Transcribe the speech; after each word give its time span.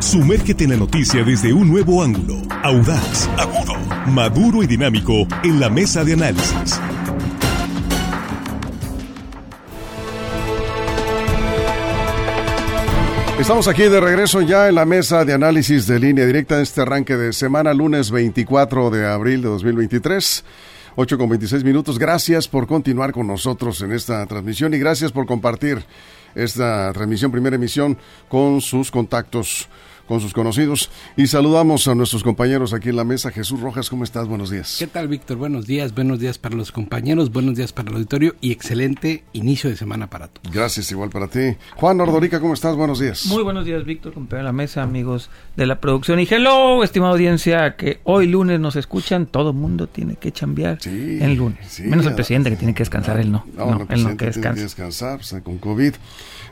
Sumérgete 0.00 0.64
en 0.64 0.70
la 0.70 0.76
noticia 0.76 1.24
desde 1.24 1.52
un 1.52 1.68
nuevo 1.68 2.02
ángulo, 2.02 2.36
audaz, 2.62 3.28
agudo, 3.36 3.74
maduro 4.06 4.62
y 4.62 4.66
dinámico 4.66 5.26
en 5.42 5.58
la 5.58 5.68
mesa 5.68 6.04
de 6.04 6.12
análisis. 6.12 6.80
Estamos 13.40 13.66
aquí 13.66 13.82
de 13.82 14.00
regreso 14.00 14.40
ya 14.40 14.68
en 14.68 14.76
la 14.76 14.84
mesa 14.84 15.24
de 15.24 15.34
análisis 15.34 15.86
de 15.88 15.98
línea 15.98 16.26
directa 16.26 16.56
en 16.56 16.62
este 16.62 16.82
arranque 16.82 17.16
de 17.16 17.32
semana, 17.32 17.74
lunes 17.74 18.10
24 18.12 18.90
de 18.90 19.06
abril 19.06 19.42
de 19.42 19.48
2023. 19.48 20.44
8 21.00 21.18
con 21.18 21.28
26 21.28 21.62
minutos. 21.62 21.98
Gracias 21.98 22.48
por 22.48 22.66
continuar 22.66 23.12
con 23.12 23.26
nosotros 23.28 23.80
en 23.82 23.92
esta 23.92 24.26
transmisión 24.26 24.74
y 24.74 24.78
gracias 24.78 25.12
por 25.12 25.26
compartir 25.26 25.84
esta 26.34 26.92
transmisión, 26.92 27.30
primera 27.30 27.56
emisión, 27.56 27.96
con 28.28 28.60
sus 28.60 28.90
contactos 28.90 29.68
con 30.08 30.20
sus 30.20 30.32
conocidos. 30.32 30.90
Y 31.16 31.26
saludamos 31.26 31.86
a 31.86 31.94
nuestros 31.94 32.24
compañeros 32.24 32.72
aquí 32.72 32.88
en 32.88 32.96
la 32.96 33.04
mesa. 33.04 33.30
Jesús 33.30 33.60
Rojas, 33.60 33.90
¿cómo 33.90 34.04
estás? 34.04 34.26
Buenos 34.26 34.50
días. 34.50 34.76
¿Qué 34.78 34.86
tal, 34.86 35.06
Víctor? 35.06 35.36
Buenos 35.36 35.66
días, 35.66 35.94
buenos 35.94 36.18
días 36.18 36.38
para 36.38 36.56
los 36.56 36.72
compañeros, 36.72 37.30
buenos 37.30 37.56
días 37.56 37.72
para 37.72 37.90
el 37.90 37.96
auditorio 37.96 38.34
y 38.40 38.50
excelente 38.50 39.24
inicio 39.34 39.68
de 39.68 39.76
semana 39.76 40.08
para 40.08 40.28
todos. 40.28 40.52
Gracias, 40.52 40.90
igual 40.90 41.10
para 41.10 41.28
ti. 41.28 41.56
Juan 41.76 42.00
Ordorica, 42.00 42.40
¿cómo 42.40 42.54
estás? 42.54 42.74
Buenos 42.74 42.98
días. 42.98 43.26
Muy 43.26 43.42
buenos 43.42 43.66
días, 43.66 43.84
Víctor, 43.84 44.14
compañero 44.14 44.38
de 44.38 44.44
la 44.44 44.52
mesa, 44.52 44.82
amigos 44.82 45.30
de 45.56 45.66
la 45.66 45.80
producción. 45.80 46.18
Y 46.20 46.26
hello, 46.28 46.82
estimada 46.82 47.12
audiencia, 47.12 47.76
que 47.76 48.00
hoy 48.04 48.26
lunes 48.26 48.58
nos 48.58 48.76
escuchan. 48.76 49.26
Todo 49.26 49.52
mundo 49.52 49.86
tiene 49.86 50.16
que 50.16 50.32
chambear 50.32 50.78
sí, 50.80 51.18
en 51.20 51.36
lunes. 51.36 51.80
Menos 51.80 52.06
el 52.06 52.14
presidente 52.14 52.50
que 52.50 52.56
tiene 52.56 52.74
que 52.74 52.82
descansar, 52.82 53.20
él 53.20 53.30
no. 53.30 53.44
No, 53.54 53.66
no, 53.66 53.86
él 53.90 54.02
no 54.02 54.16
que 54.16 54.26
descansa. 54.26 54.40
Tiene 54.40 54.54
que 54.54 54.62
descansar, 54.62 55.20
con 55.42 55.58
COVID. 55.58 55.94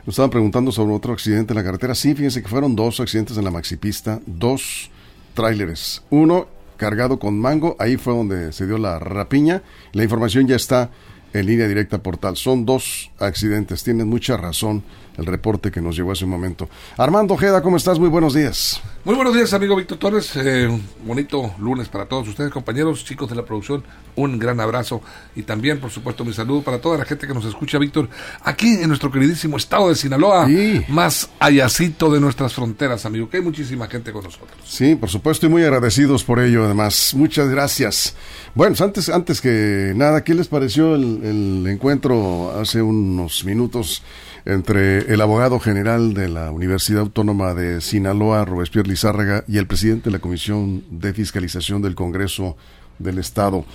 Nos 0.05 0.13
estaban 0.13 0.29
preguntando 0.29 0.71
sobre 0.71 0.93
otro 0.93 1.13
accidente 1.13 1.53
en 1.53 1.57
la 1.57 1.63
carretera. 1.63 1.95
Sí, 1.95 2.13
fíjense 2.13 2.41
que 2.41 2.47
fueron 2.47 2.75
dos 2.75 2.99
accidentes 2.99 3.37
en 3.37 3.46
la 3.47 3.51
maxipista, 3.51 4.19
dos 4.25 4.91
tráileres. 5.33 6.03
Uno 6.09 6.47
cargado 6.75 7.17
con 7.17 7.39
mango, 7.39 7.75
ahí 7.79 7.97
fue 7.97 8.13
donde 8.13 8.51
se 8.51 8.67
dio 8.67 8.77
la 8.77 8.99
rapiña. 8.99 9.63
La 9.93 10.03
información 10.03 10.47
ya 10.47 10.57
está 10.57 10.91
en 11.33 11.45
línea 11.45 11.67
directa 11.67 12.03
portal. 12.03 12.35
Son 12.35 12.65
dos 12.65 13.11
accidentes, 13.19 13.83
tienen 13.83 14.07
mucha 14.07 14.35
razón 14.35 14.83
el 15.17 15.25
reporte 15.25 15.71
que 15.71 15.81
nos 15.81 15.95
llegó 15.95 16.11
hace 16.11 16.25
un 16.25 16.31
momento. 16.31 16.69
Armando 16.97 17.33
Ojeda, 17.33 17.61
¿cómo 17.61 17.77
estás? 17.77 17.99
Muy 17.99 18.09
buenos 18.09 18.33
días. 18.33 18.81
Muy 19.03 19.15
buenos 19.15 19.33
días, 19.33 19.53
amigo 19.53 19.75
Víctor 19.75 19.97
Torres. 19.97 20.31
Eh, 20.35 20.69
bonito 21.05 21.53
lunes 21.59 21.89
para 21.89 22.05
todos 22.05 22.27
ustedes, 22.27 22.51
compañeros, 22.51 23.03
chicos 23.03 23.29
de 23.29 23.35
la 23.35 23.43
producción. 23.43 23.83
Un 24.15 24.39
gran 24.39 24.59
abrazo 24.59 25.01
y 25.35 25.43
también, 25.43 25.79
por 25.79 25.91
supuesto, 25.91 26.25
mi 26.25 26.33
saludo 26.33 26.61
para 26.61 26.79
toda 26.79 26.97
la 26.97 27.05
gente 27.05 27.27
que 27.27 27.33
nos 27.33 27.45
escucha, 27.45 27.77
Víctor, 27.77 28.09
aquí 28.43 28.67
en 28.67 28.87
nuestro 28.87 29.11
queridísimo 29.11 29.57
estado 29.57 29.89
de 29.89 29.95
Sinaloa, 29.95 30.47
más 30.87 31.29
allácito 31.39 32.11
de 32.11 32.19
nuestras 32.19 32.53
fronteras, 32.53 33.05
amigo, 33.05 33.29
que 33.29 33.37
hay 33.37 33.43
muchísima 33.43 33.87
gente 33.87 34.11
con 34.11 34.23
nosotros. 34.23 34.57
Sí, 34.65 34.95
por 34.95 35.09
supuesto, 35.09 35.45
y 35.45 35.49
muy 35.49 35.63
agradecidos 35.63 36.23
por 36.23 36.39
ello, 36.39 36.65
además. 36.65 37.13
Muchas 37.15 37.47
gracias. 37.49 38.15
Bueno, 38.55 38.75
antes, 38.79 39.09
antes 39.09 39.39
que 39.39 39.93
nada, 39.95 40.23
¿qué 40.23 40.33
les 40.33 40.47
pareció 40.47 40.95
el, 40.95 41.23
el 41.23 41.67
encuentro 41.67 42.59
hace 42.59 42.81
unos 42.81 43.45
minutos? 43.45 44.01
Entre 44.47 45.13
el 45.13 45.19
abogado 45.19 45.59
general 45.59 46.13
de 46.13 46.29
la 46.29 46.51
Universidad 46.51 47.01
Autónoma 47.01 47.53
de 47.53 47.81
Sinaloa, 47.81 48.45
Robespierre 48.45 48.87
Lizárraga, 48.87 49.43
y 49.45 49.57
el 49.57 49.67
presidente 49.67 50.05
de 50.05 50.11
la 50.11 50.19
Comisión 50.19 50.85
de 50.89 51.13
Fiscalización 51.13 51.81
del 51.81 51.95
Congreso 51.95 52.55
del 52.99 53.19
Estado. 53.19 53.65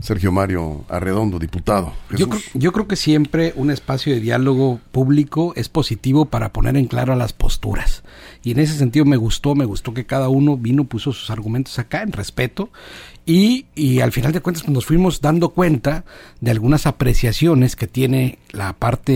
Sergio 0.00 0.30
Mario 0.30 0.84
Arredondo, 0.88 1.38
diputado. 1.38 1.92
Yo 2.16 2.28
creo, 2.28 2.40
yo 2.54 2.72
creo, 2.72 2.86
que 2.86 2.94
siempre 2.94 3.52
un 3.56 3.70
espacio 3.70 4.14
de 4.14 4.20
diálogo 4.20 4.80
público 4.92 5.52
es 5.56 5.68
positivo 5.68 6.26
para 6.26 6.52
poner 6.52 6.76
en 6.76 6.86
claro 6.86 7.16
las 7.16 7.32
posturas. 7.32 8.04
Y 8.44 8.52
en 8.52 8.60
ese 8.60 8.78
sentido 8.78 9.04
me 9.04 9.16
gustó, 9.16 9.56
me 9.56 9.64
gustó 9.64 9.94
que 9.94 10.06
cada 10.06 10.28
uno 10.28 10.56
vino, 10.56 10.84
puso 10.84 11.12
sus 11.12 11.30
argumentos 11.30 11.78
acá 11.80 12.02
en 12.02 12.12
respeto 12.12 12.70
y, 13.26 13.66
y, 13.74 14.00
al 14.00 14.12
final 14.12 14.32
de 14.32 14.40
cuentas 14.40 14.62
pues, 14.62 14.72
nos 14.72 14.86
fuimos 14.86 15.20
dando 15.20 15.50
cuenta 15.50 16.04
de 16.40 16.50
algunas 16.50 16.86
apreciaciones 16.86 17.76
que 17.76 17.88
tiene 17.88 18.38
la 18.52 18.74
parte 18.74 19.12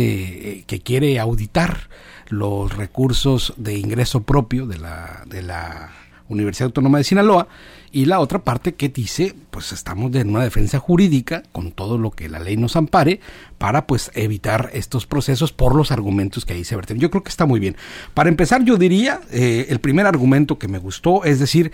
eh, 0.51 0.65
que 0.67 0.81
quiere 0.81 1.19
auditar 1.21 1.89
los 2.29 2.77
recursos 2.77 3.55
de 3.57 3.79
ingreso 3.79 4.23
propio 4.25 4.67
de 4.67 4.79
la, 4.79 5.23
de 5.27 5.43
la 5.43 5.93
Universidad 6.29 6.67
Autónoma 6.67 6.99
de 6.99 7.05
Sinaloa 7.05 7.49
y 7.91 8.07
la 8.07 8.21
otra 8.21 8.43
parte 8.43 8.75
que 8.75 8.89
dice 8.89 9.35
pues 9.51 9.73
estamos 9.73 10.15
en 10.15 10.31
una 10.31 10.43
defensa 10.43 10.79
jurídica 10.79 11.43
con 11.53 11.73
todo 11.73 11.99
lo 11.99 12.11
que 12.11 12.29
la 12.29 12.39
ley 12.39 12.57
nos 12.57 12.77
ampare 12.77 13.21
para 13.59 13.87
pues 13.87 14.11
evitar 14.15 14.71
estos 14.73 15.07
procesos 15.07 15.53
por 15.53 15.75
los 15.75 15.93
argumentos 15.93 16.45
que 16.45 16.55
ahí 16.55 16.65
se 16.65 16.77
verten. 16.77 16.99
Yo 16.99 17.11
creo 17.11 17.23
que 17.23 17.31
está 17.31 17.47
muy 17.47 17.61
bien. 17.61 17.77
Para 18.15 18.29
empezar 18.29 18.65
yo 18.65 18.77
diría 18.77 19.21
eh, 19.31 19.67
el 19.69 19.81
primer 19.81 20.07
argumento 20.07 20.59
que 20.59 20.69
me 20.69 20.79
gustó 20.79 21.25
es 21.25 21.39
decir 21.39 21.73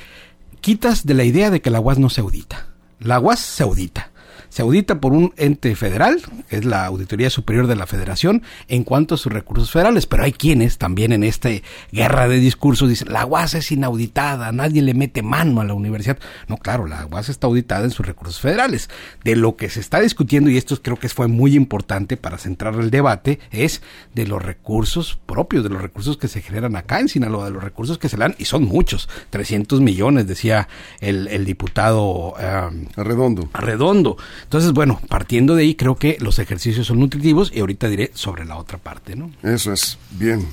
quitas 0.61 1.07
de 1.07 1.15
la 1.15 1.25
idea 1.25 1.51
de 1.51 1.61
que 1.61 1.71
la 1.71 1.81
UAS 1.81 1.99
no 1.99 2.11
se 2.11 2.21
audita. 2.21 2.69
La 3.01 3.21
UAS 3.21 3.39
se 3.41 3.63
audita 3.63 4.11
se 4.49 4.63
audita 4.63 5.01
por 5.01 5.13
un 5.13 5.33
ente 5.37 5.75
federal, 5.77 6.21
que 6.49 6.57
es 6.57 6.65
la 6.65 6.87
Auditoría 6.87 7.31
Superior 7.31 7.67
de 7.67 7.77
la 7.77 7.87
Federación, 7.87 8.43
en 8.69 8.85
cuanto 8.85 9.15
a 9.15 9.19
sus 9.19 9.33
recursos 9.33 9.71
federales. 9.71 10.07
Pero 10.07 10.25
hay 10.25 10.33
quienes 10.33 10.79
también 10.79 11.13
en 11.13 11.25
esta 11.25 11.51
guerra 11.93 12.29
de 12.29 12.39
discursos 12.39 12.89
dicen, 12.89 13.13
la 13.13 13.27
UAS 13.27 13.55
es 13.55 13.73
inauditada, 13.73 14.53
nadie 14.53 14.83
le 14.83 14.95
mete 14.95 15.23
mano 15.23 15.61
a 15.61 15.65
la 15.65 15.75
universidad. 15.75 16.19
No, 16.47 16.57
claro, 16.57 16.87
la 16.87 17.07
UAS 17.07 17.29
está 17.29 17.47
auditada 17.47 17.85
en 17.85 17.91
sus 17.91 18.07
recursos 18.07 18.41
federales. 18.41 18.91
De 19.25 19.37
lo 19.37 19.57
que 19.57 19.71
se 19.71 19.81
está 19.81 20.01
discutiendo, 20.01 20.51
y 20.51 20.57
esto 20.57 20.81
creo 20.83 20.99
que 20.99 21.09
fue 21.09 21.29
muy 21.29 21.55
importante 21.55 22.17
para 22.17 22.39
centrar 22.39 22.75
el 22.75 22.91
debate, 22.91 23.39
es 23.51 23.83
de 24.15 24.27
los 24.27 24.43
recursos 24.43 25.19
propios, 25.27 25.63
de 25.63 25.71
los 25.71 25.83
recursos 25.83 26.17
que 26.17 26.29
se 26.29 26.43
generan 26.43 26.77
acá 26.77 27.01
en 27.01 27.09
Sinaloa, 27.09 27.47
de 27.47 27.51
los 27.53 27.63
recursos 27.63 27.99
que 27.99 28.09
se 28.09 28.17
le 28.17 28.23
dan, 28.23 28.35
y 28.39 28.45
son 28.45 28.65
muchos, 28.65 29.09
300 29.31 29.81
millones, 29.81 30.27
decía 30.27 30.69
el, 31.01 31.29
el 31.29 31.45
diputado 31.45 32.33
um, 32.33 32.87
Arredondo. 32.97 33.49
Arredondo. 33.53 34.17
Entonces, 34.45 34.73
bueno, 34.73 35.01
partiendo 35.09 35.55
de 35.55 35.63
ahí, 35.63 35.75
creo 35.75 35.97
que 35.97 36.17
los 36.21 36.39
ejercicios 36.39 36.87
son 36.87 37.01
nutritivos 37.01 37.51
y 37.55 37.61
ahorita 37.61 37.89
diré 37.89 38.11
sobre 38.15 38.45
la 38.45 38.57
otra 38.57 38.79
parte, 38.79 39.17
¿no? 39.17 39.31
Eso 39.43 39.73
es, 39.73 39.99
bien. 40.11 40.47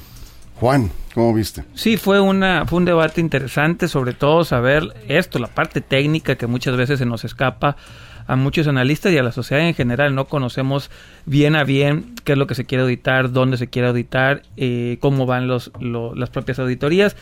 Juan, 0.59 0.90
¿cómo 1.13 1.34
viste? 1.34 1.66
Sí, 1.73 1.97
fue, 1.97 2.22
una, 2.22 2.66
fue 2.66 2.78
un 2.78 2.85
debate 2.85 3.19
interesante, 3.19 3.88
sobre 3.88 4.13
todo 4.13 4.46
saber 4.46 4.94
esto, 5.07 5.38
la 5.38 5.47
parte 5.47 5.81
técnica 5.81 6.35
que 6.35 6.47
muchas 6.47 6.78
veces 6.78 7.00
se 7.00 7.06
nos 7.06 7.25
escapa 7.25 7.75
a 8.28 8.35
muchos 8.35 8.68
analistas 8.68 9.12
y 9.12 9.18
a 9.18 9.23
la 9.23 9.31
sociedad 9.31 9.68
en 9.68 9.75
general. 9.75 10.16
No 10.16 10.25
conocemos 10.25 10.90
bien 11.25 11.56
a 11.56 11.63
bien 11.63 12.16
qué 12.23 12.34
es 12.34 12.38
lo 12.38 12.47
que 12.47 12.56
se 12.56 12.66
quiere 12.66 12.84
auditar, 12.84 13.31
dónde 13.31 13.57
se 13.57 13.67
quiere 13.67 13.90
auditar, 13.90 14.44
eh, 14.57 14.97
cómo 15.02 15.25
van 15.25 15.47
los, 15.47 15.72
las 15.79 16.29
propias 16.29 16.59
auditorías. 16.59 17.16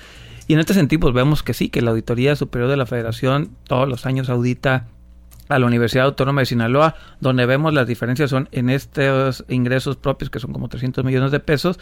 Y 0.47 0.53
en 0.53 0.59
este 0.59 0.73
sentido, 0.73 0.99
pues 1.01 1.13
vemos 1.13 1.41
que 1.41 1.53
sí, 1.53 1.69
que 1.69 1.81
la 1.81 1.91
Auditoría 1.91 2.35
Superior 2.35 2.69
de 2.69 2.77
la 2.77 2.85
Federación 2.85 3.51
todos 3.65 3.87
los 3.87 4.05
años 4.05 4.29
audita 4.29 4.87
a 5.49 5.59
la 5.59 5.65
Universidad 5.65 6.05
Autónoma 6.05 6.41
de 6.41 6.45
Sinaloa, 6.45 6.95
donde 7.19 7.45
vemos 7.45 7.73
las 7.73 7.87
diferencias 7.87 8.29
son 8.29 8.49
en 8.51 8.69
estos 8.69 9.45
ingresos 9.49 9.97
propios, 9.97 10.29
que 10.29 10.39
son 10.39 10.53
como 10.53 10.69
300 10.69 11.03
millones 11.03 11.31
de 11.31 11.39
pesos, 11.39 11.79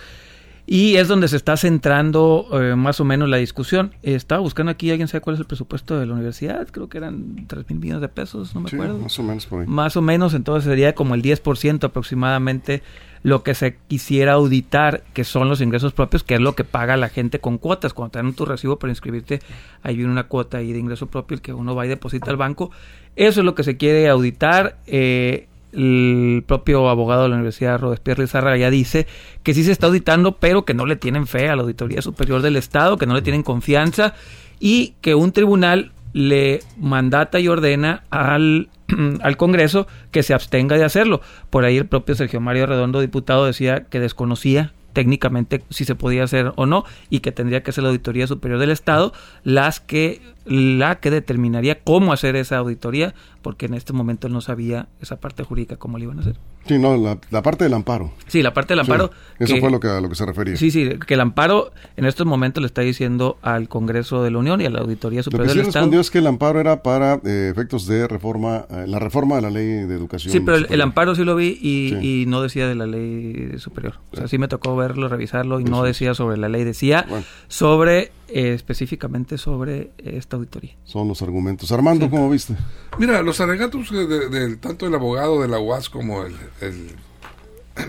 y 0.66 0.96
es 0.96 1.08
donde 1.08 1.28
se 1.28 1.38
está 1.38 1.58
centrando 1.58 2.48
eh, 2.54 2.76
más 2.76 3.00
o 3.00 3.06
menos 3.06 3.28
la 3.30 3.38
discusión. 3.38 3.92
Estaba 4.04 4.42
buscando 4.42 4.72
aquí, 4.72 4.90
¿alguien 4.92 5.08
sabe 5.08 5.22
cuál 5.22 5.36
es 5.36 5.40
el 5.40 5.46
presupuesto 5.46 6.00
de 6.00 6.06
la 6.06 6.14
universidad? 6.14 6.68
Creo 6.72 6.88
que 6.90 6.98
eran 6.98 7.46
3 7.48 7.70
mil 7.70 7.80
millones 7.80 8.02
de 8.02 8.10
pesos, 8.10 8.54
no 8.56 8.62
me 8.62 8.70
acuerdo. 8.70 8.98
Más 9.00 9.20
o 9.20 9.24
menos 9.24 9.46
por 9.46 9.62
ahí. 9.62 9.68
Más 9.68 9.98
o 9.98 10.02
menos, 10.02 10.34
entonces 10.34 10.64
sería 10.70 10.94
como 10.96 11.16
el 11.16 11.22
10% 11.22 11.84
aproximadamente 11.84 12.84
lo 13.24 13.44
que 13.44 13.54
se 13.54 13.78
quisiera 13.88 14.34
auditar, 14.34 15.04
que 15.14 15.24
son 15.24 15.48
los 15.48 15.62
ingresos 15.62 15.94
propios, 15.94 16.24
que 16.24 16.36
es 16.36 16.42
lo 16.42 16.56
que 16.56 16.64
paga 16.64 16.98
la 16.98 17.10
gente 17.10 17.40
con 17.40 17.58
cuotas. 17.58 17.94
Cuando 17.94 18.12
te 18.12 18.20
dan 18.20 18.34
tu 18.34 18.46
recibo 18.46 18.80
para 18.80 18.92
inscribirte, 18.92 19.42
ahí 19.84 19.96
viene 19.96 20.12
una 20.12 20.24
cuota 20.24 20.58
ahí 20.58 20.74
de 20.74 20.80
ingreso 20.80 21.08
propio, 21.08 21.36
el 21.36 21.42
que 21.42 21.54
uno 21.54 21.76
va 21.76 21.86
y 21.86 21.90
deposita 21.90 22.32
al 22.32 22.38
banco. 22.38 22.72
Eso 23.16 23.42
es 23.42 23.46
lo 23.46 23.56
que 23.56 23.64
se 23.64 23.78
quiere 23.78 24.10
auditar. 24.10 24.78
Eh, 24.88 25.48
el 25.74 26.44
propio 26.46 26.90
abogado 26.90 27.24
de 27.24 27.30
la 27.30 27.36
Universidad 27.36 27.80
Robespierre 27.80 28.24
Lizarra 28.24 28.58
ya 28.58 28.70
dice 28.70 29.08
que 29.44 29.54
sí 29.54 29.64
se 29.64 29.72
está 29.72 29.88
auditando, 29.88 30.38
pero 30.38 30.66
que 30.66 30.74
no 30.74 30.86
le 30.86 30.96
tienen 30.96 31.28
fe 31.28 31.50
a 31.50 31.56
la 31.56 31.64
Auditoría 31.64 32.02
Superior 32.02 32.42
del 32.42 32.56
Estado, 32.56 32.98
que 32.98 33.06
no 33.06 33.14
le 33.14 33.22
tienen 33.22 33.44
confianza 33.44 34.14
y 34.60 34.94
que 35.02 35.16
un 35.16 35.32
tribunal 35.32 35.92
le 36.14 36.60
mandata 36.78 37.40
y 37.40 37.48
ordena 37.48 38.04
al, 38.10 38.70
al 39.22 39.38
Congreso 39.38 39.88
que 40.12 40.24
se 40.24 40.34
abstenga 40.34 40.78
de 40.78 40.84
hacerlo. 40.84 41.22
Por 41.50 41.66
ahí 41.66 41.78
el 41.78 41.88
propio 41.88 42.16
Sergio 42.16 42.42
Mario 42.42 42.66
Redondo, 42.66 43.00
diputado, 43.00 43.46
decía 43.46 43.86
que 43.86 44.00
desconocía 44.00 44.74
técnicamente 44.94 45.64
si 45.70 45.86
se 45.86 45.96
podía 45.96 46.24
hacer 46.24 46.54
o 46.56 46.66
no 46.66 46.86
y 47.10 47.20
que 47.20 47.32
tendría 47.32 47.64
que 47.64 47.72
ser 47.72 47.84
la 47.84 47.90
Auditoría 47.90 48.28
Superior 48.28 48.60
del 48.60 48.72
Estado 48.72 49.14
las 49.44 49.80
que 49.80 50.22
la 50.46 51.00
que 51.00 51.12
determinaría 51.12 51.80
cómo 51.84 52.14
hacer 52.14 52.36
esa 52.36 52.58
auditoría 52.58 53.14
porque 53.42 53.66
en 53.68 53.74
este 53.74 53.94
momento 53.94 54.28
él 54.28 54.34
no 54.34 54.42
sabía 54.42 54.88
esa 55.02 55.20
parte 55.20 55.44
jurídica 55.44 55.78
cómo 55.78 55.98
le 55.98 56.06
iban 56.06 56.20
a 56.20 56.22
hacer. 56.22 56.51
Sí, 56.68 56.78
no, 56.78 56.96
la, 56.96 57.42
parte 57.42 57.64
del 57.64 57.74
amparo. 57.74 58.12
Sí, 58.28 58.44
la 58.44 58.54
parte 58.54 58.74
del 58.74 58.82
amparo. 58.82 59.12
eso 59.40 59.58
fue 59.58 59.72
lo 59.72 59.80
que, 59.80 59.88
a 59.88 60.00
lo 60.00 60.10
que 60.10 60.16
se 60.16 60.26
refería. 60.26 60.56
Sí, 60.56 60.70
sí, 60.70 60.90
que 61.06 61.16
el 61.16 61.20
amparo 61.22 61.72
en 61.98 62.06
estos 62.06 62.28
momentos 62.28 62.62
le 62.62 62.68
está 62.68 62.82
diciendo 62.82 63.38
al 63.42 63.68
Congreso 63.68 64.24
de 64.24 64.32
la 64.32 64.38
Unión 64.38 64.62
y 64.62 64.66
a 64.66 64.70
la 64.70 64.80
Auditoría 64.80 65.24
Superior 65.24 65.48
lo 65.48 65.54
que 65.54 65.60
sí 65.60 65.68
Estado. 65.68 65.84
respondió 65.84 66.00
es 66.02 66.12
que 66.12 66.20
el 66.20 66.28
amparo 66.28 66.60
era 66.60 66.84
para 66.84 67.20
eh, 67.26 67.50
efectos 67.52 67.88
de 67.88 68.08
reforma, 68.08 68.66
eh, 68.70 68.86
la 68.88 69.00
reforma 69.00 69.38
de 69.38 69.42
la 69.42 69.50
ley 69.50 69.66
de 69.66 69.96
educación. 69.96 70.32
Sí, 70.32 70.40
pero 70.40 70.58
el, 70.58 70.82
amparo 70.82 71.16
sí 71.16 71.24
lo 71.24 71.36
vi 71.36 71.58
y, 71.62 72.26
no 72.28 72.42
decía 72.42 72.68
de 72.68 72.76
la 72.76 72.86
ley 72.86 73.58
superior. 73.58 73.96
O 74.12 74.18
sea, 74.18 74.28
sí 74.28 74.38
me 74.38 74.48
tocó 74.48 74.76
verlo, 74.76 75.10
revisarlo 75.10 75.60
y 75.60 75.64
no 75.64 75.84
decía 75.84 76.14
sobre 76.14 76.38
la 76.38 76.48
ley, 76.48 76.64
decía 76.64 77.06
sobre 77.48 78.12
eh, 78.34 78.54
específicamente 78.54 79.38
sobre 79.38 79.92
esta 79.98 80.38
auditoría. 80.38 80.76
Son 80.86 81.08
los 81.08 81.22
argumentos. 81.22 81.72
Armando, 81.72 82.10
¿cómo 82.10 82.30
viste? 82.30 82.56
Mira, 82.98 83.22
los 83.22 83.42
alegatos 83.42 83.92
de, 83.92 84.56
tanto 84.58 84.88
el 84.88 84.96
abogado 84.96 85.42
de 85.42 85.48
la 85.48 85.60
UAS 85.60 85.90
como 85.90 86.24
el, 86.24 86.34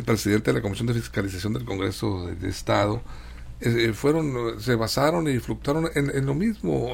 presidente 0.05 0.51
de 0.51 0.59
la 0.59 0.63
Comisión 0.63 0.87
de 0.87 0.95
Fiscalización 0.95 1.53
del 1.53 1.65
Congreso 1.65 2.27
del 2.27 2.49
Estado 2.49 3.03
eh, 3.61 3.93
fueron 3.93 4.61
se 4.61 4.75
basaron 4.75 5.29
y 5.29 5.39
fluctuaron 5.39 5.89
en, 5.95 6.27
lo 6.27 6.35
mismo, 6.35 6.91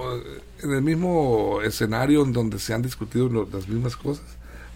en 0.63 0.73
el 0.73 0.83
mismo 0.83 1.61
escenario 1.63 2.23
en 2.25 2.33
donde 2.33 2.59
se 2.59 2.75
han 2.75 2.83
discutido 2.83 3.47
las 3.51 3.69
mismas 3.69 3.97
cosas. 3.97 4.27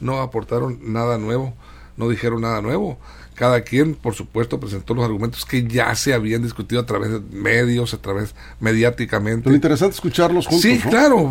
No 0.01 0.21
aportaron 0.21 0.79
nada 0.93 1.19
nuevo, 1.19 1.55
no 1.97 2.09
dijeron 2.09 2.41
nada 2.41 2.63
nuevo 2.63 2.99
cada 3.34 3.62
quien, 3.62 3.94
por 3.94 4.14
supuesto, 4.14 4.61
presentó 4.61 4.94
los 4.94 5.05
argumentos 5.05 5.44
que 5.44 5.67
ya 5.67 5.94
se 5.94 6.14
habían 6.14 6.43
discutido 6.43 6.81
a 6.81 6.87
través 6.87 7.11
de 7.11 7.20
medios, 7.31 7.94
a 7.94 7.99
través 7.99 8.34
mediáticamente. 8.61 9.49
Lo 9.49 9.55
interesante 9.55 9.94
escucharlos 9.94 10.46
juntos. 10.46 10.62
Sí, 10.62 10.79
claro. 10.79 11.31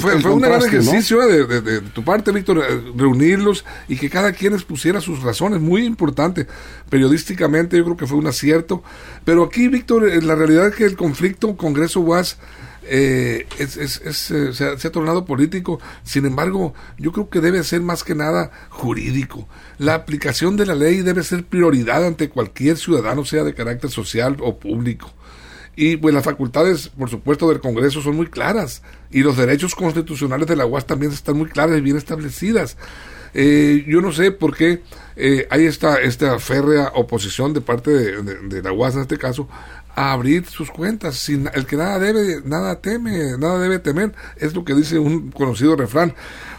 fue, 0.00 0.32
un 0.32 0.40
gran 0.40 0.62
ejercicio 0.62 1.20
de, 1.26 1.80
tu 1.92 2.04
parte, 2.04 2.32
Víctor, 2.32 2.58
eh, 2.58 2.92
reunirlos 2.96 3.64
y 3.88 3.96
que 3.96 4.08
cada 4.08 4.32
quien 4.32 4.54
expusiera 4.54 5.00
sus 5.00 5.22
razones. 5.22 5.60
Muy 5.60 5.84
importante. 5.84 6.46
Periodísticamente 6.88 7.76
yo 7.76 7.84
creo 7.84 7.96
que 7.96 8.06
fue 8.06 8.18
un 8.18 8.26
acierto. 8.26 8.82
Pero 9.24 9.44
aquí, 9.44 9.68
Víctor, 9.68 10.08
eh, 10.08 10.22
la 10.22 10.34
realidad 10.34 10.68
es 10.68 10.74
que 10.74 10.84
el 10.84 10.96
conflicto 10.96 11.56
Congreso-UAS 11.56 12.38
eh, 12.82 13.46
es, 13.58 13.76
es, 13.76 14.30
eh, 14.30 14.52
se, 14.52 14.64
ha, 14.86 14.92
tornado 14.92 15.24
político. 15.24 15.80
Sin 16.02 16.26
embargo, 16.26 16.74
yo 16.98 17.12
creo 17.12 17.28
que 17.28 17.40
debe 17.40 17.62
ser 17.64 17.80
más 17.80 18.04
que 18.04 18.14
nada 18.14 18.50
jurídico. 18.70 19.48
La 19.78 19.94
aplicación 19.94 20.56
de 20.56 20.66
la 20.66 20.74
ley 20.74 21.02
debe 21.02 21.22
ser 21.22 21.44
prioridad 21.44 22.04
ante 22.06 22.30
cualquier 22.30 22.76
ciudadano, 22.76 23.24
sea 23.24 23.44
de 23.44 23.54
carácter 23.54 23.90
social 23.90 24.36
o 24.40 24.58
público. 24.58 25.12
Y 25.76 25.96
pues 25.96 26.14
las 26.14 26.24
facultades, 26.24 26.88
por 26.88 27.08
supuesto, 27.08 27.48
del 27.48 27.60
Congreso 27.60 28.02
son 28.02 28.16
muy 28.16 28.26
claras. 28.26 28.82
Y 29.10 29.20
los 29.20 29.36
derechos 29.36 29.74
constitucionales 29.74 30.46
de 30.48 30.56
la 30.56 30.66
UAS 30.66 30.86
también 30.86 31.12
están 31.12 31.36
muy 31.36 31.48
claras 31.48 31.78
y 31.78 31.80
bien 31.80 31.96
establecidas. 31.96 32.76
Eh, 33.32 33.84
yo 33.86 34.00
no 34.00 34.10
sé 34.10 34.32
por 34.32 34.56
qué 34.56 34.82
hay 35.50 35.66
esta, 35.66 36.00
esta 36.00 36.38
férrea 36.40 36.92
oposición 36.94 37.52
de 37.52 37.60
parte 37.60 37.90
de, 37.90 38.22
de 38.22 38.62
la 38.62 38.72
UAS 38.72 38.96
en 38.96 39.02
este 39.02 39.18
caso 39.18 39.48
a 40.00 40.12
abrir 40.12 40.46
sus 40.46 40.70
cuentas. 40.70 41.16
Sin, 41.16 41.50
el 41.52 41.66
que 41.66 41.76
nada 41.76 41.98
debe, 41.98 42.40
nada 42.44 42.80
teme, 42.80 43.36
nada 43.38 43.58
debe 43.58 43.78
temer. 43.78 44.14
Es 44.36 44.54
lo 44.54 44.64
que 44.64 44.74
dice 44.74 44.98
un 44.98 45.30
conocido 45.30 45.76
refrán. 45.76 46.14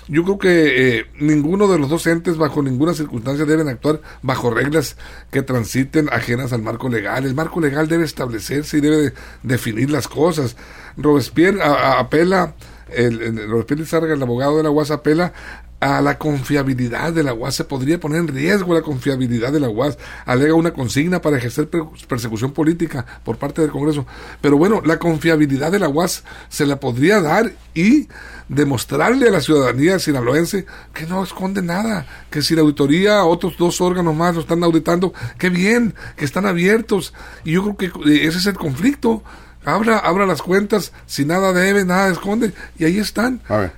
Yo 0.07 0.23
creo 0.23 0.37
que 0.37 0.97
eh, 0.99 1.05
ninguno 1.19 1.67
de 1.67 1.79
los 1.79 1.89
dos 1.89 2.05
entes, 2.05 2.37
bajo 2.37 2.61
ninguna 2.61 2.93
circunstancia, 2.93 3.45
deben 3.45 3.67
actuar 3.67 4.01
bajo 4.21 4.51
reglas 4.51 4.95
que 5.31 5.41
transiten 5.41 6.09
ajenas 6.11 6.53
al 6.53 6.61
marco 6.61 6.87
legal. 6.87 7.25
El 7.25 7.33
marco 7.33 7.59
legal 7.59 7.87
debe 7.87 8.03
establecerse 8.03 8.77
y 8.77 8.81
debe 8.81 9.13
definir 9.41 9.89
las 9.89 10.07
cosas. 10.07 10.55
Robespierre 10.97 11.63
apela, 11.63 12.53
el, 12.89 13.21
el, 13.21 13.49
Robespierre 13.49 13.81
Lizarga, 13.81 14.13
el 14.13 14.21
abogado 14.21 14.57
de 14.57 14.63
la 14.63 14.69
UAS, 14.69 14.91
apela 14.91 15.33
a 15.81 15.99
la 15.99 16.19
confiabilidad 16.19 17.11
de 17.11 17.23
la 17.23 17.33
UAS, 17.33 17.55
se 17.55 17.63
podría 17.63 17.99
poner 17.99 18.19
en 18.19 18.27
riesgo 18.27 18.75
la 18.75 18.83
confiabilidad 18.83 19.51
de 19.51 19.59
la 19.59 19.67
UAS, 19.67 19.97
alega 20.25 20.53
una 20.53 20.71
consigna 20.71 21.21
para 21.21 21.37
ejercer 21.37 21.69
persecución 22.07 22.51
política 22.51 23.03
por 23.23 23.37
parte 23.37 23.61
del 23.61 23.71
Congreso. 23.71 24.05
Pero 24.41 24.57
bueno, 24.57 24.83
la 24.85 24.99
confiabilidad 24.99 25.71
de 25.71 25.79
la 25.79 25.89
UAS 25.89 26.23
se 26.49 26.67
la 26.67 26.79
podría 26.79 27.19
dar 27.19 27.51
y 27.73 28.07
demostrarle 28.47 29.29
a 29.29 29.31
la 29.31 29.41
ciudadanía 29.41 29.97
sinaloense 29.97 30.67
que 30.93 31.07
no 31.07 31.23
esconde 31.23 31.63
nada, 31.63 32.05
que 32.29 32.43
si 32.43 32.53
la 32.53 32.61
auditoría, 32.61 33.25
otros 33.25 33.57
dos 33.57 33.81
órganos 33.81 34.15
más 34.15 34.35
lo 34.35 34.41
están 34.41 34.63
auditando, 34.63 35.15
qué 35.39 35.49
bien, 35.49 35.95
que 36.15 36.25
están 36.25 36.45
abiertos. 36.45 37.11
Y 37.43 37.53
yo 37.53 37.63
creo 37.63 37.91
que 38.03 38.27
ese 38.27 38.37
es 38.37 38.45
el 38.45 38.55
conflicto. 38.55 39.23
Abra, 39.65 39.97
abra 39.97 40.27
las 40.27 40.43
cuentas, 40.43 40.91
si 41.07 41.25
nada 41.25 41.53
debe, 41.53 41.85
nada 41.85 42.11
esconde, 42.11 42.53
y 42.77 42.85
ahí 42.85 42.99
están. 42.99 43.41
A 43.47 43.57
ver. 43.57 43.71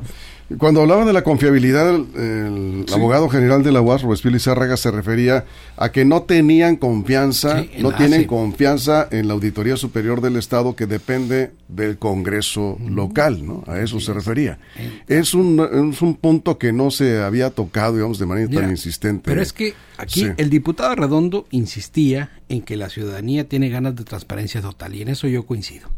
Cuando 0.58 0.82
hablaba 0.82 1.06
de 1.06 1.14
la 1.14 1.24
confiabilidad, 1.24 1.96
el, 1.96 2.86
abogado 2.94 3.30
general 3.30 3.64
de 3.64 3.72
la 3.72 3.82
UAS, 3.82 4.04
Robespierre 4.04 4.34
Lizárraga, 4.34 4.78
se 4.78 4.92
refería 4.92 5.46
a 5.78 5.92
que 5.92 6.06
no 6.06 6.24
tenían 6.24 6.76
confianza, 6.76 7.64
no 7.80 7.94
tienen 7.94 8.26
confianza 8.26 9.08
en 9.12 9.28
la 9.28 9.34
Auditoría 9.34 9.78
Superior 9.78 10.22
del 10.22 10.36
Estado 10.36 10.76
que 10.76 10.86
depende 10.86 11.52
del 11.68 11.98
Congreso 11.98 12.78
local, 12.80 13.46
¿no? 13.46 13.64
A 13.68 13.80
eso 13.80 14.00
se 14.00 14.14
refería. 14.14 14.60
Es 15.08 15.34
un, 15.34 15.92
es 15.92 16.02
un 16.02 16.16
punto 16.16 16.58
que 16.58 16.72
no 16.72 16.92
se 16.92 17.22
había 17.22 17.50
tocado, 17.50 17.96
digamos, 17.96 18.20
de 18.20 18.26
manera 18.26 18.50
tan 18.50 18.70
insistente. 18.70 19.24
Pero 19.26 19.42
es 19.42 19.54
que 19.54 19.74
aquí 19.98 20.28
el 20.38 20.50
diputado 20.50 20.96
Redondo 20.96 21.48
insistía 21.52 22.32
en 22.50 22.62
que 22.62 22.78
la 22.78 22.90
ciudadanía 22.90 23.48
tiene 23.48 23.70
ganas 23.70 23.96
de 23.96 24.04
transparencia 24.04 24.62
total 24.62 24.96
y 24.96 25.02
en 25.02 25.10
eso 25.10 25.28
yo 25.28 25.46
coincido. 25.46 25.90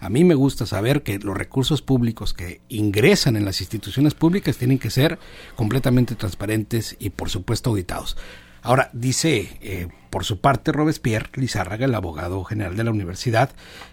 A 0.00 0.08
mí 0.08 0.24
me 0.24 0.34
gusta 0.34 0.64
saber 0.64 1.02
que 1.02 1.18
los 1.18 1.36
recursos 1.36 1.82
públicos 1.82 2.32
que 2.32 2.62
ingresan 2.68 3.36
en 3.36 3.44
las 3.44 3.60
instituciones 3.60 4.14
públicas 4.14 4.56
tienen 4.56 4.78
que 4.78 4.90
ser 4.90 5.18
completamente 5.56 6.14
transparentes 6.14 6.96
y 6.98 7.10
por 7.10 7.28
supuesto 7.28 7.70
auditados. 7.70 8.16
Ahora, 8.62 8.90
dice 8.92 9.58
eh, 9.60 9.88
por 10.10 10.24
su 10.24 10.40
parte 10.40 10.72
Robespierre 10.72 11.30
Lizárraga, 11.34 11.84
el 11.84 11.94
abogado 11.94 12.44
general 12.44 12.76
de 12.76 12.84
la 12.84 12.90
universidad, 12.90 13.50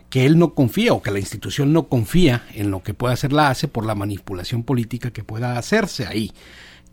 que 0.09 0.25
él 0.25 0.39
no 0.39 0.54
confía 0.54 0.94
o 0.94 1.01
que 1.01 1.12
la 1.12 1.19
institución 1.19 1.74
no 1.74 1.88
confía 1.88 2.45
en 2.53 2.71
lo 2.71 2.83
que 2.83 2.94
pueda 2.94 3.13
hacer 3.13 3.33
la 3.33 3.50
ACE 3.50 3.68
por 3.68 3.86
la 3.86 3.95
manipulación 3.95 4.63
política 4.63 5.12
que 5.12 5.24
pueda 5.24 5.57
hacerse 5.57 6.06
ahí. 6.06 6.31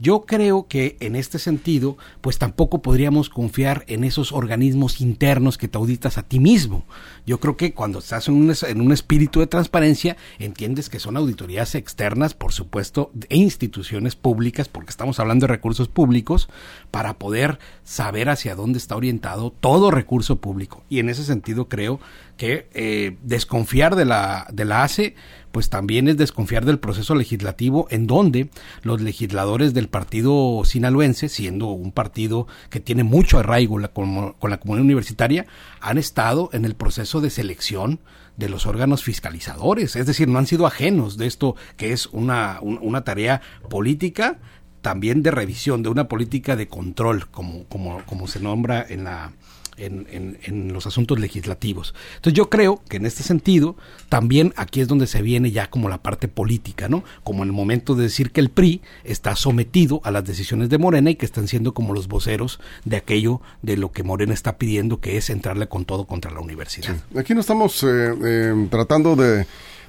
Yo 0.04 0.26
creo 0.26 0.66
que 0.68 0.98
en 1.00 1.16
este 1.16 1.38
sentido, 1.38 1.96
pues 2.20 2.36
tampoco 2.36 2.82
podríamos 2.82 3.30
confiar 3.30 3.86
en 3.88 4.04
esos 4.04 4.32
organismos 4.32 5.00
internos 5.00 5.56
que 5.56 5.66
te 5.66 5.78
auditas 5.78 6.18
a 6.18 6.22
ti 6.22 6.40
mismo. 6.40 6.84
Yo 7.24 7.40
creo 7.40 7.56
que 7.56 7.72
cuando 7.72 8.00
estás 8.00 8.28
en 8.28 8.34
un, 8.34 8.54
en 8.68 8.80
un 8.82 8.92
espíritu 8.92 9.40
de 9.40 9.46
transparencia, 9.46 10.18
entiendes 10.38 10.90
que 10.90 11.00
son 11.00 11.16
auditorías 11.16 11.74
externas, 11.74 12.34
por 12.34 12.52
supuesto, 12.52 13.12
e 13.30 13.38
instituciones 13.38 14.14
públicas, 14.14 14.68
porque 14.68 14.90
estamos 14.90 15.20
hablando 15.20 15.46
de 15.46 15.54
recursos 15.54 15.88
públicos, 15.88 16.50
para 16.90 17.18
poder 17.18 17.58
saber 17.82 18.28
hacia 18.28 18.56
dónde 18.56 18.76
está 18.76 18.96
orientado 18.96 19.52
todo 19.58 19.90
recurso 19.90 20.36
público. 20.36 20.84
Y 20.90 20.98
en 20.98 21.08
ese 21.08 21.24
sentido 21.24 21.70
creo 21.70 21.98
que 22.36 22.68
eh, 22.74 23.16
desconfiar 23.22 23.96
de 23.96 24.04
la, 24.04 24.48
de 24.52 24.66
la 24.66 24.82
ACE 24.82 25.14
pues 25.54 25.70
también 25.70 26.08
es 26.08 26.16
desconfiar 26.16 26.64
del 26.64 26.80
proceso 26.80 27.14
legislativo 27.14 27.86
en 27.88 28.08
donde 28.08 28.50
los 28.82 29.00
legisladores 29.00 29.72
del 29.72 29.86
partido 29.86 30.62
sinaloense, 30.64 31.28
siendo 31.28 31.68
un 31.68 31.92
partido 31.92 32.48
que 32.70 32.80
tiene 32.80 33.04
mucho 33.04 33.38
arraigo 33.38 33.80
con, 33.92 34.34
la 34.50 34.58
comunidad 34.58 34.84
universitaria, 34.84 35.46
han 35.80 35.96
estado 35.96 36.50
en 36.52 36.64
el 36.64 36.74
proceso 36.74 37.20
de 37.20 37.30
selección 37.30 38.00
de 38.36 38.48
los 38.48 38.66
órganos 38.66 39.04
fiscalizadores, 39.04 39.94
es 39.94 40.06
decir, 40.06 40.26
no 40.26 40.40
han 40.40 40.48
sido 40.48 40.66
ajenos 40.66 41.18
de 41.18 41.28
esto 41.28 41.54
que 41.76 41.92
es 41.92 42.06
una, 42.06 42.58
una 42.60 43.04
tarea 43.04 43.40
política 43.70 44.40
también 44.80 45.22
de 45.22 45.30
revisión, 45.30 45.84
de 45.84 45.88
una 45.88 46.08
política 46.08 46.56
de 46.56 46.66
control, 46.66 47.28
como, 47.30 47.62
como, 47.66 48.04
como 48.06 48.26
se 48.26 48.40
nombra 48.40 48.84
en 48.88 49.04
la, 49.04 49.30
en, 49.76 50.38
en, 50.42 50.72
los 50.72 50.86
asuntos 50.86 51.18
legislativos. 51.18 51.94
Entonces 52.16 52.34
yo 52.34 52.50
creo 52.50 52.82
que 52.88 52.96
en 52.96 53.06
este 53.06 53.22
sentido 53.22 53.76
también 54.08 54.52
aquí 54.56 54.80
es 54.80 54.88
donde 54.88 55.06
se 55.06 55.22
viene 55.22 55.50
ya 55.50 55.68
como 55.68 55.88
la 55.88 56.02
parte 56.02 56.28
política, 56.28 56.88
¿no? 56.88 57.04
Como 57.22 57.42
en 57.42 57.48
el 57.48 57.52
momento 57.52 57.94
de 57.94 58.04
decir 58.04 58.30
que 58.30 58.40
el 58.40 58.50
PRI 58.50 58.82
está 59.04 59.36
sometido 59.36 60.00
a 60.04 60.10
las 60.10 60.24
decisiones 60.24 60.68
de 60.68 60.78
Morena 60.78 61.10
y 61.10 61.16
que 61.16 61.26
están 61.26 61.48
siendo 61.48 61.74
como 61.74 61.94
los 61.94 62.08
voceros 62.08 62.60
de 62.84 62.96
aquello 62.96 63.40
de 63.62 63.76
lo 63.76 63.92
que 63.92 64.02
Morena 64.02 64.34
está 64.34 64.58
pidiendo, 64.58 65.00
que 65.00 65.16
es 65.16 65.30
entrarle 65.30 65.68
con 65.68 65.84
todo 65.84 66.06
contra 66.06 66.30
la 66.30 66.40
universidad. 66.40 66.96
Aquí 67.16 67.34
no 67.34 67.40
estamos 67.40 67.82
eh, 67.82 68.14
eh, 68.24 68.68
tratando 68.70 69.16
de 69.16 69.46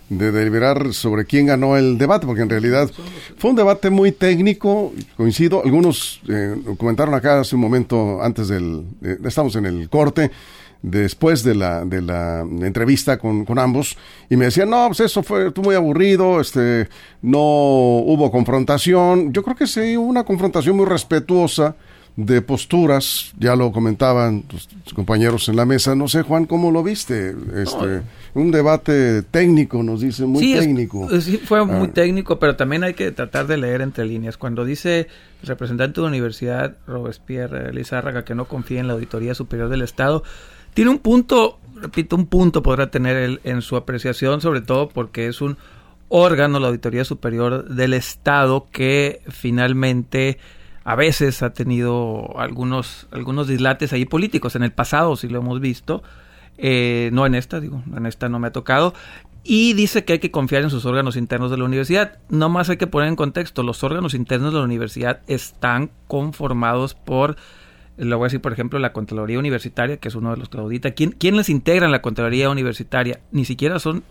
de 0.10 0.32
deliberar 0.32 0.94
sobre 0.94 1.26
quién 1.26 1.48
ganó 1.48 1.78
el 1.78 1.98
debate, 1.98 2.26
porque 2.26 2.44
en 2.44 2.50
realidad 2.50 2.90
fue 3.38 3.50
un 3.50 3.56
debate 3.56 3.90
muy 3.90 4.12
técnico, 4.12 4.94
coincido, 5.18 5.64
algunos 5.64 6.22
eh, 6.30 6.56
comentaron 6.78 7.14
acá 7.16 7.40
hace 7.40 7.56
un 7.56 7.62
momento 7.62 8.22
antes 8.22 8.48
del, 8.48 8.86
estamos 9.24 9.56
en 9.56 9.66
el 9.66 9.90
corte, 9.90 10.32
después 10.82 11.44
de 11.44 11.56
la, 11.56 11.84
de 11.84 12.02
la 12.02 12.42
entrevista 12.42 13.18
con, 13.18 13.46
con, 13.46 13.58
ambos, 13.58 13.98
y 14.30 14.36
me 14.36 14.46
decían, 14.46 14.70
no, 14.70 14.86
pues 14.88 15.00
eso 15.00 15.24
fue 15.24 15.52
muy 15.56 15.74
aburrido, 15.74 16.40
este, 16.40 16.88
no 17.24 17.40
hubo 17.40 18.30
confrontación, 18.30 19.34
yo 19.34 19.42
creo 19.42 19.56
que 19.56 19.66
sí 19.66 19.98
hubo 19.98 20.06
una 20.06 20.24
confrontación 20.24 20.76
muy 20.76 20.86
respetuosa, 20.86 21.76
de 22.18 22.42
posturas, 22.42 23.34
ya 23.38 23.56
lo 23.58 23.74
comentaban 23.74 24.44
tus 24.44 24.70
compañeros 24.94 25.50
en 25.50 25.58
la 25.58 25.66
mesa, 25.66 25.96
no 25.96 26.08
sé 26.08 26.22
Juan, 26.22 26.46
¿cómo 26.46 26.72
lo 26.72 26.82
viste? 26.82 27.36
Este, 27.56 28.04
un 28.34 28.52
debate 28.52 29.22
técnico, 29.24 29.84
nos 29.84 30.00
dice, 30.00 30.26
muy 30.26 30.54
técnico. 30.54 31.10
sí, 31.20 31.38
fue 31.38 31.66
muy 31.66 31.88
ah. 31.88 31.94
técnico, 31.94 32.40
pero 32.40 32.56
también 32.56 32.86
hay 32.86 32.94
que 32.94 33.12
tratar 33.12 33.48
de 33.48 33.58
leer 33.58 33.82
entre 33.82 34.06
líneas. 34.06 34.38
Cuando 34.38 34.64
dice 34.64 35.08
el 35.42 35.48
representante 35.48 36.00
de 36.00 36.04
la 36.04 36.10
universidad, 36.10 36.78
Robespierre 36.88 37.74
Lizárraga, 37.74 38.24
que 38.24 38.34
no 38.34 38.46
confía 38.46 38.80
en 38.80 38.88
la 38.88 38.94
Auditoría 38.94 39.36
Superior 39.36 39.68
del 39.68 39.82
Estado, 39.82 40.24
tiene 40.74 40.92
un 40.92 41.00
punto, 41.00 41.60
repito, 41.76 42.16
un 42.16 42.28
punto 42.28 42.64
podrá 42.64 42.90
tener 42.92 43.18
él 43.18 43.42
en 43.44 43.62
su 43.62 43.76
apreciación, 43.76 44.40
sobre 44.40 44.62
todo 44.62 44.88
porque 44.88 45.28
es 45.28 45.42
un 45.42 45.58
órgano, 46.08 46.60
la 46.60 46.68
Auditoría 46.68 47.04
Superior 47.04 47.68
del 47.68 47.94
Estado, 47.94 48.68
que 48.72 49.22
finalmente 49.28 50.38
a 50.86 50.96
veces 50.96 51.44
ha 51.44 51.52
tenido 51.52 52.40
algunos, 52.40 53.08
algunos 53.12 53.48
dislates 53.48 53.92
ahí 53.92 54.06
políticos. 54.06 54.56
En 54.56 54.64
el 54.64 54.72
pasado, 54.72 55.18
si 55.18 55.28
lo 55.28 55.40
hemos 55.40 55.60
visto, 55.60 56.02
Eh, 56.58 57.10
no 57.12 57.26
en 57.26 57.36
esta, 57.36 57.60
digo, 57.60 57.84
en 57.98 58.06
esta 58.06 58.30
no 58.30 58.40
me 58.40 58.48
ha 58.48 58.52
tocado. 58.52 58.94
Y 59.44 59.74
dice 59.74 60.06
que 60.06 60.14
hay 60.14 60.20
que 60.20 60.32
confiar 60.32 60.64
en 60.64 60.70
sus 60.70 60.86
órganos 60.86 61.18
internos 61.18 61.52
de 61.52 61.58
la 61.58 61.66
universidad. 61.66 62.18
No 62.30 62.48
más 62.48 62.70
hay 62.70 62.78
que 62.78 62.88
poner 62.88 63.10
en 63.10 63.18
contexto, 63.18 63.62
los 63.62 63.84
órganos 63.84 64.14
internos 64.14 64.54
de 64.54 64.60
la 64.60 64.66
universidad 64.66 65.20
están 65.28 65.90
conformados 66.08 66.94
por 66.94 67.36
lo 67.98 68.18
voy 68.18 68.26
a 68.26 68.28
decir, 68.28 68.42
por 68.42 68.54
ejemplo, 68.54 68.80
la 68.80 68.92
Contraloría 68.92 69.38
Universitaria, 69.40 69.98
que 69.98 70.08
es 70.08 70.16
uno 70.16 70.32
de 70.32 70.38
los 70.38 70.48
que 70.48 70.58
audita. 70.58 70.92
¿Quién, 70.92 71.12
¿Quién 71.12 71.36
les 71.36 71.50
integra 71.50 71.86
en 71.86 71.92
la 71.92 72.02
Contraloría 72.02 72.50
Universitaria? 72.50 73.20
Ni 73.32 73.44
siquiera 73.44 73.80
son 73.80 74.04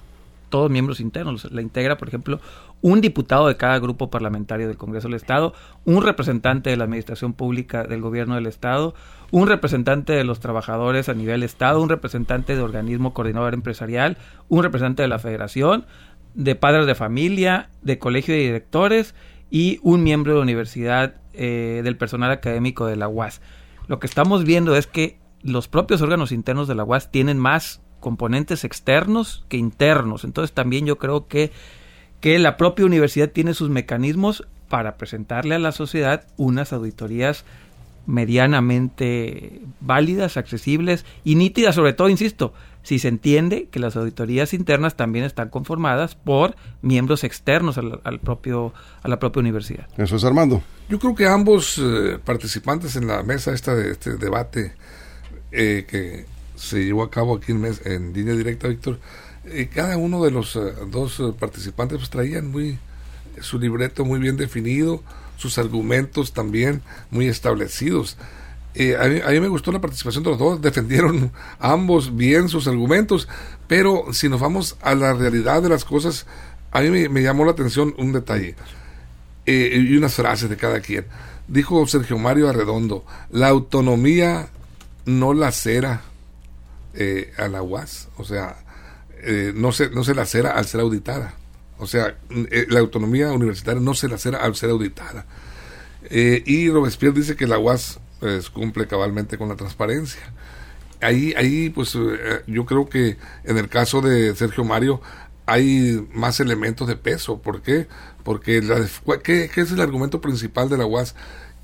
todos 0.54 0.70
miembros 0.70 1.00
internos. 1.00 1.50
La 1.50 1.62
integra, 1.62 1.98
por 1.98 2.06
ejemplo, 2.06 2.38
un 2.80 3.00
diputado 3.00 3.48
de 3.48 3.56
cada 3.56 3.80
grupo 3.80 4.08
parlamentario 4.08 4.68
del 4.68 4.76
Congreso 4.76 5.08
del 5.08 5.16
Estado, 5.16 5.52
un 5.84 6.04
representante 6.04 6.70
de 6.70 6.76
la 6.76 6.84
Administración 6.84 7.32
Pública 7.32 7.82
del 7.82 8.00
Gobierno 8.00 8.36
del 8.36 8.46
Estado, 8.46 8.94
un 9.32 9.48
representante 9.48 10.12
de 10.12 10.22
los 10.22 10.38
trabajadores 10.38 11.08
a 11.08 11.14
nivel 11.14 11.42
Estado, 11.42 11.82
un 11.82 11.88
representante 11.88 12.54
de 12.54 12.62
organismo 12.62 13.12
coordinador 13.14 13.52
empresarial, 13.52 14.16
un 14.48 14.62
representante 14.62 15.02
de 15.02 15.08
la 15.08 15.18
Federación, 15.18 15.86
de 16.34 16.54
padres 16.54 16.86
de 16.86 16.94
familia, 16.94 17.70
de 17.82 17.98
colegio 17.98 18.32
de 18.32 18.42
directores 18.42 19.16
y 19.50 19.80
un 19.82 20.04
miembro 20.04 20.34
de 20.34 20.38
la 20.38 20.44
universidad 20.44 21.16
eh, 21.32 21.80
del 21.82 21.96
personal 21.96 22.30
académico 22.30 22.86
de 22.86 22.94
la 22.94 23.08
UAS 23.08 23.40
lo 23.86 23.98
que 23.98 24.06
estamos 24.06 24.44
viendo 24.44 24.76
es 24.76 24.86
que 24.86 25.18
los 25.42 25.68
propios 25.68 26.00
órganos 26.00 26.32
internos 26.32 26.68
de 26.68 26.74
la 26.74 26.84
UAS 26.84 27.10
tienen 27.10 27.38
más 27.38 27.82
componentes 28.04 28.64
externos 28.64 29.46
que 29.48 29.56
internos. 29.56 30.24
Entonces 30.24 30.52
también 30.52 30.84
yo 30.84 30.98
creo 30.98 31.26
que, 31.26 31.52
que 32.20 32.38
la 32.38 32.58
propia 32.58 32.84
universidad 32.84 33.30
tiene 33.30 33.54
sus 33.54 33.70
mecanismos 33.70 34.46
para 34.68 34.98
presentarle 34.98 35.54
a 35.54 35.58
la 35.58 35.72
sociedad 35.72 36.26
unas 36.36 36.74
auditorías 36.74 37.46
medianamente 38.06 39.62
válidas, 39.80 40.36
accesibles 40.36 41.06
y 41.24 41.36
nítidas, 41.36 41.74
sobre 41.74 41.94
todo, 41.94 42.10
insisto, 42.10 42.52
si 42.82 42.98
se 42.98 43.08
entiende 43.08 43.68
que 43.70 43.80
las 43.80 43.96
auditorías 43.96 44.52
internas 44.52 44.96
también 44.96 45.24
están 45.24 45.48
conformadas 45.48 46.14
por 46.14 46.56
miembros 46.82 47.24
externos 47.24 47.78
al, 47.78 48.20
propio, 48.20 48.74
a 49.02 49.08
la 49.08 49.18
propia 49.18 49.40
universidad. 49.40 49.86
Eso 49.96 50.16
es 50.16 50.24
Armando. 50.24 50.62
Yo 50.90 50.98
creo 50.98 51.14
que 51.14 51.26
ambos 51.26 51.80
eh, 51.82 52.18
participantes 52.22 52.96
en 52.96 53.06
la 53.06 53.22
mesa 53.22 53.54
esta 53.54 53.74
de 53.74 53.92
este 53.92 54.18
debate 54.18 54.74
eh, 55.50 55.86
que 55.88 56.33
se 56.56 56.84
llevó 56.84 57.02
a 57.02 57.10
cabo 57.10 57.36
aquí 57.36 57.52
en, 57.52 57.64
en 57.84 58.12
línea 58.12 58.34
directa, 58.34 58.68
Víctor, 58.68 58.98
eh, 59.46 59.68
cada 59.72 59.96
uno 59.96 60.24
de 60.24 60.30
los 60.30 60.58
dos 60.90 61.22
participantes 61.38 61.98
pues 61.98 62.10
traían 62.10 62.50
muy 62.50 62.78
su 63.40 63.58
libreto 63.58 64.04
muy 64.04 64.18
bien 64.18 64.36
definido, 64.36 65.02
sus 65.36 65.58
argumentos 65.58 66.32
también 66.32 66.82
muy 67.10 67.28
establecidos. 67.28 68.16
Eh, 68.74 68.96
a, 68.96 69.30
mí, 69.30 69.40
me 69.40 69.48
gustó 69.48 69.70
la 69.70 69.80
participación 69.80 70.24
de 70.24 70.30
los 70.30 70.38
dos, 70.38 70.60
defendieron 70.60 71.32
ambos 71.58 72.16
bien 72.16 72.48
sus 72.48 72.66
argumentos, 72.66 73.28
pero 73.68 74.12
si 74.12 74.28
nos 74.28 74.40
vamos 74.40 74.76
a 74.82 74.94
la 74.94 75.14
realidad 75.14 75.62
de 75.62 75.68
las 75.68 75.84
cosas, 75.84 76.26
a 76.72 76.80
mí 76.80 77.08
me, 77.08 77.22
llamó 77.22 77.44
la 77.44 77.52
atención 77.52 77.94
un 77.98 78.12
detalle 78.12 78.56
eh, 79.46 79.78
y 79.88 79.96
unas 79.96 80.14
frases 80.14 80.50
de 80.50 80.56
cada 80.56 80.80
quien. 80.80 81.06
Dijo 81.46 81.86
Sergio 81.86 82.18
Mario 82.18 82.48
Arredondo, 82.48 83.04
la 83.30 83.48
autonomía 83.48 84.48
no 85.04 85.34
la 85.34 85.52
cera 85.52 86.02
eh, 86.94 87.32
a 87.36 87.48
la 87.48 87.62
UAS, 87.62 88.08
o 88.16 88.24
sea, 88.24 88.56
no, 89.54 89.72
se, 89.72 89.88
no 89.88 90.04
se 90.04 90.14
la 90.14 90.26
cera 90.26 90.50
al 90.50 90.66
ser 90.66 90.80
auditada. 90.82 91.34
O 91.78 91.86
sea, 91.86 92.16
la 92.68 92.80
autonomía 92.80 93.32
universitaria 93.32 93.80
no 93.80 93.94
se 93.94 94.08
la 94.08 94.18
cera 94.18 94.38
al 94.38 94.54
ser 94.54 94.68
auditada. 94.70 95.24
y 96.10 96.70
Robespierre 96.70 97.14
dice 97.14 97.34
que 97.34 97.46
la 97.46 97.58
UAS 97.58 98.00
pues, 98.24 98.48
cumple 98.48 98.86
cabalmente 98.86 99.36
con 99.36 99.48
la 99.48 99.56
transparencia. 99.56 100.32
Ahí, 101.02 101.34
ahí, 101.36 101.68
pues 101.68 101.94
eh, 101.94 102.42
yo 102.46 102.64
creo 102.64 102.88
que 102.88 103.18
en 103.44 103.58
el 103.58 103.68
caso 103.68 104.00
de 104.00 104.34
Sergio 104.34 104.64
Mario 104.64 105.02
hay 105.44 106.08
más 106.14 106.40
elementos 106.40 106.88
de 106.88 106.96
peso. 106.96 107.42
¿Por 107.42 107.60
qué? 107.60 107.86
Porque 108.22 108.62
la, 108.62 108.80
¿qué, 109.22 109.50
es 109.54 109.70
el 109.70 109.80
argumento 109.82 110.22
principal 110.22 110.70
de 110.70 110.78
la 110.78 110.86
UAS? 110.86 111.14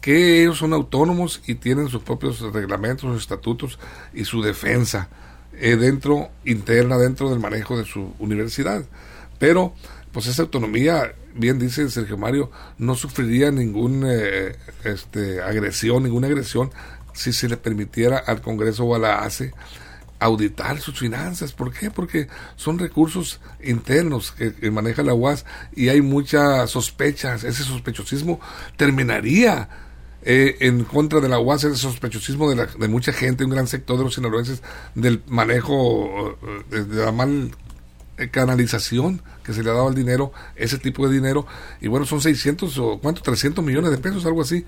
Que 0.00 0.42
ellos 0.42 0.58
son 0.58 0.72
autónomos 0.72 1.42
y 1.46 1.56
tienen 1.56 1.88
sus 1.88 2.02
propios 2.02 2.40
reglamentos, 2.40 3.10
sus 3.12 3.22
estatutos 3.22 3.78
y 4.14 4.24
su 4.24 4.42
defensa 4.42 5.08
eh, 5.52 5.76
dentro, 5.76 6.30
interna, 6.44 6.96
dentro 6.96 7.30
del 7.30 7.38
manejo 7.38 7.76
de 7.76 7.84
su 7.84 8.14
universidad. 8.18 8.84
Pero, 9.38 9.74
pues 10.12 10.26
esa 10.26 10.42
autonomía 10.42 11.14
bien 11.34 11.58
dice 11.58 11.88
Sergio 11.90 12.16
Mario, 12.16 12.50
no 12.78 12.94
sufriría 12.94 13.50
ninguna 13.50 14.12
eh, 14.12 14.56
este, 14.84 15.40
agresión, 15.40 16.02
ninguna 16.02 16.26
agresión 16.26 16.70
si 17.12 17.32
se 17.32 17.48
le 17.48 17.56
permitiera 17.56 18.18
al 18.18 18.40
Congreso 18.40 18.84
o 18.84 18.94
a 18.94 18.98
la 18.98 19.20
ACE 19.20 19.52
auditar 20.18 20.78
sus 20.80 20.98
finanzas. 20.98 21.52
¿Por 21.52 21.72
qué? 21.72 21.90
Porque 21.90 22.28
son 22.56 22.78
recursos 22.78 23.40
internos 23.62 24.32
que, 24.32 24.70
maneja 24.70 25.02
la 25.02 25.14
UAS 25.14 25.44
y 25.74 25.88
hay 25.88 26.02
muchas 26.02 26.70
sospechas. 26.70 27.42
Ese 27.42 27.64
sospechosismo 27.64 28.38
terminaría 28.76 29.68
eh, 30.22 30.56
en 30.60 30.84
contra 30.84 31.20
de 31.20 31.28
la 31.28 31.38
UAS, 31.38 31.64
ese 31.64 31.76
sospechosismo 31.76 32.50
de, 32.50 32.56
la, 32.56 32.66
de 32.66 32.88
mucha 32.88 33.12
gente, 33.12 33.44
un 33.44 33.50
gran 33.50 33.66
sector 33.66 33.96
de 33.98 34.04
los 34.04 34.14
sinaloenses, 34.14 34.62
del 34.94 35.22
manejo 35.26 36.38
eh, 36.70 36.84
de 36.84 37.04
la 37.04 37.12
mal 37.12 37.50
canalización 38.28 39.22
que 39.42 39.52
se 39.54 39.62
le 39.62 39.70
ha 39.70 39.74
dado 39.74 39.88
al 39.88 39.94
dinero, 39.94 40.32
ese 40.56 40.78
tipo 40.78 41.08
de 41.08 41.14
dinero, 41.14 41.46
y 41.80 41.88
bueno, 41.88 42.04
son 42.06 42.20
600 42.20 42.78
o 42.78 42.98
cuánto, 42.98 43.22
300 43.22 43.64
millones 43.64 43.90
de 43.90 43.98
pesos, 43.98 44.26
algo 44.26 44.42
así. 44.42 44.64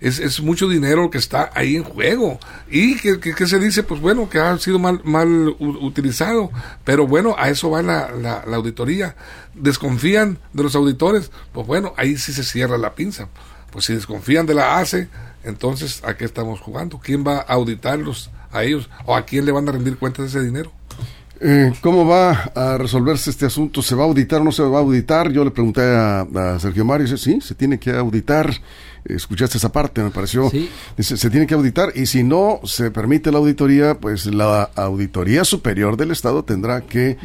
Es, 0.00 0.20
es 0.20 0.40
mucho 0.40 0.68
dinero 0.68 1.10
que 1.10 1.18
está 1.18 1.50
ahí 1.54 1.76
en 1.76 1.82
juego. 1.82 2.38
¿Y 2.70 2.96
que, 2.96 3.46
se 3.46 3.58
dice? 3.58 3.82
Pues 3.82 4.00
bueno, 4.00 4.28
que 4.28 4.38
ha 4.38 4.56
sido 4.58 4.78
mal, 4.78 5.00
mal 5.02 5.56
utilizado. 5.58 6.50
Pero 6.84 7.06
bueno, 7.06 7.34
a 7.36 7.48
eso 7.48 7.70
va 7.70 7.82
la, 7.82 8.12
la, 8.12 8.44
la 8.46 8.56
auditoría. 8.56 9.16
¿Desconfían 9.54 10.38
de 10.52 10.62
los 10.62 10.76
auditores? 10.76 11.32
Pues 11.52 11.66
bueno, 11.66 11.94
ahí 11.96 12.16
sí 12.16 12.32
se 12.32 12.44
cierra 12.44 12.78
la 12.78 12.94
pinza. 12.94 13.28
Pues 13.70 13.84
si 13.84 13.94
desconfían 13.94 14.46
de 14.46 14.54
la 14.54 14.78
ACE, 14.78 15.08
entonces 15.44 16.02
¿a 16.04 16.16
qué 16.16 16.24
estamos 16.24 16.60
jugando? 16.60 16.98
¿Quién 16.98 17.24
va 17.26 17.38
a 17.38 17.54
auditarlos 17.54 18.30
a 18.50 18.64
ellos? 18.64 18.88
¿O 19.04 19.14
a 19.14 19.24
quién 19.24 19.44
le 19.44 19.52
van 19.52 19.68
a 19.68 19.72
rendir 19.72 19.98
cuentas 19.98 20.32
de 20.32 20.38
ese 20.38 20.46
dinero? 20.46 20.72
Eh, 21.40 21.72
¿Cómo 21.82 22.04
va 22.04 22.50
a 22.54 22.78
resolverse 22.78 23.30
este 23.30 23.46
asunto? 23.46 23.80
¿Se 23.80 23.94
va 23.94 24.02
a 24.02 24.06
auditar 24.06 24.40
o 24.40 24.44
no 24.44 24.52
se 24.52 24.62
va 24.62 24.78
a 24.78 24.80
auditar? 24.80 25.30
Yo 25.30 25.44
le 25.44 25.52
pregunté 25.52 25.82
a, 25.82 26.26
Sergio 26.58 26.84
Mario 26.84 27.06
y 27.06 27.10
dice, 27.10 27.22
sí, 27.22 27.40
se 27.40 27.54
tiene 27.54 27.78
que 27.78 27.92
auditar. 27.92 28.52
Escuchaste 29.04 29.58
esa 29.58 29.70
parte, 29.70 30.02
me 30.02 30.10
pareció. 30.10 30.50
Dice, 30.96 31.16
se 31.16 31.30
tiene 31.30 31.46
que 31.46 31.54
auditar 31.54 31.92
y 31.94 32.06
si 32.06 32.24
no 32.24 32.60
se 32.64 32.90
permite 32.90 33.30
la 33.30 33.38
auditoría, 33.38 33.94
pues 33.94 34.26
la 34.26 34.64
Auditoría 34.74 35.44
Superior 35.44 35.96
del 35.96 36.10
Estado 36.10 36.44
tendrá 36.44 36.80
que 36.80 37.16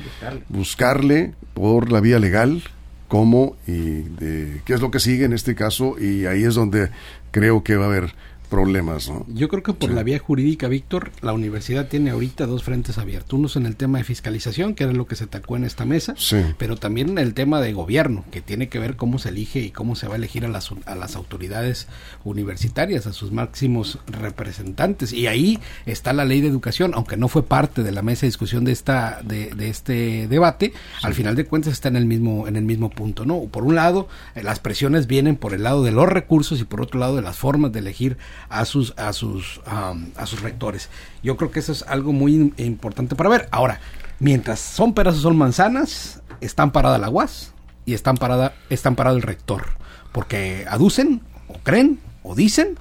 buscarle 0.47 1.33
por 1.55 1.91
la 1.91 1.99
vía 1.99 2.19
legal 2.19 2.63
cómo 3.13 3.57
y 3.67 4.01
de, 4.01 4.61
qué 4.65 4.73
es 4.73 4.81
lo 4.81 4.89
que 4.89 4.99
sigue 4.99 5.25
en 5.25 5.33
este 5.33 5.53
caso 5.53 5.99
y 5.99 6.25
ahí 6.25 6.45
es 6.45 6.55
donde 6.55 6.89
creo 7.29 7.63
que 7.63 7.75
va 7.75 7.85
a 7.85 7.87
haber 7.87 8.15
problemas. 8.53 9.09
¿no? 9.09 9.25
Yo 9.29 9.49
creo 9.49 9.63
que 9.63 9.73
por 9.73 9.89
la 9.89 10.03
vía 10.03 10.19
jurídica, 10.19 10.67
Víctor, 10.67 11.09
la 11.21 11.33
universidad 11.33 11.87
tiene 11.87 12.11
ahorita 12.11 12.45
dos 12.45 12.63
frentes 12.63 12.99
abiertos. 12.99 13.33
Uno 13.33 13.47
es 13.47 13.55
en 13.55 13.65
el 13.65 13.75
tema 13.75 13.97
de 13.97 14.03
fiscalización, 14.03 14.75
que 14.75 14.83
era 14.83 14.93
lo 14.93 15.07
que 15.07 15.15
se 15.15 15.25
tacó 15.25 15.55
en 15.55 15.63
esta 15.63 15.85
mesa, 15.85 16.13
pero 16.59 16.77
también 16.77 17.09
en 17.09 17.17
el 17.17 17.33
tema 17.33 17.61
de 17.61 17.73
gobierno, 17.73 18.23
que 18.29 18.41
tiene 18.41 18.69
que 18.69 18.77
ver 18.77 18.95
cómo 18.95 19.17
se 19.17 19.29
elige 19.29 19.61
y 19.61 19.71
cómo 19.71 19.95
se 19.95 20.07
va 20.07 20.13
a 20.13 20.17
elegir 20.17 20.45
a 20.45 20.49
las, 20.49 20.69
a 20.85 20.93
las 20.93 21.15
autoridades 21.15 21.87
universitarias, 22.25 23.07
a 23.07 23.13
sus 23.13 23.31
máximos 23.31 23.97
representantes. 24.05 25.13
Y 25.13 25.25
ahí 25.25 25.57
está 25.87 26.13
la 26.13 26.23
ley 26.23 26.41
de 26.41 26.49
educación, 26.49 26.91
aunque 26.93 27.17
no 27.17 27.29
fue 27.29 27.41
parte 27.41 27.81
de 27.81 27.91
la 27.91 28.03
mesa 28.03 28.21
de 28.21 28.27
discusión 28.27 28.65
de, 28.65 28.71
esta, 28.71 29.21
de, 29.23 29.47
de 29.55 29.69
este 29.69 30.27
debate, 30.27 30.73
al 31.01 31.15
final 31.15 31.35
de 31.35 31.45
cuentas 31.45 31.73
está 31.73 31.87
en 31.87 31.95
el 31.95 32.05
mismo, 32.05 32.47
en 32.47 32.55
el 32.55 32.65
mismo 32.65 32.91
punto. 32.91 33.25
¿no? 33.25 33.39
Por 33.45 33.63
un 33.63 33.73
lado, 33.73 34.07
eh, 34.35 34.43
las 34.43 34.59
presiones 34.59 35.07
vienen 35.07 35.37
por 35.37 35.55
el 35.55 35.63
lado 35.63 35.81
de 35.81 35.91
los 35.91 36.07
recursos 36.07 36.61
y 36.61 36.65
por 36.65 36.81
otro 36.81 36.99
lado 36.99 37.15
de 37.15 37.23
las 37.23 37.37
formas 37.37 37.71
de 37.71 37.79
elegir 37.79 38.17
a 38.49 38.65
sus, 38.65 38.93
a 38.97 39.13
sus, 39.13 39.61
a 39.65 40.25
sus 40.25 40.41
rectores. 40.41 40.89
Yo 41.21 41.37
creo 41.37 41.51
que 41.51 41.59
eso 41.59 41.71
es 41.71 41.83
algo 41.83 42.13
muy 42.13 42.53
importante 42.57 43.15
para 43.15 43.29
ver. 43.29 43.47
Ahora, 43.51 43.79
mientras 44.19 44.59
son 44.59 44.93
peras 44.93 45.15
o 45.15 45.19
son 45.19 45.37
manzanas, 45.37 46.21
están 46.41 46.71
parada 46.71 46.97
la 46.97 47.09
UAS 47.09 47.53
y 47.85 47.93
están 47.93 48.17
parada, 48.17 48.53
están 48.69 48.95
parado 48.95 49.15
el 49.15 49.21
rector. 49.21 49.63
Porque 50.11 50.65
aducen, 50.69 51.21
o 51.47 51.57
creen, 51.63 51.99
o 52.21 52.35
dicen 52.35 52.77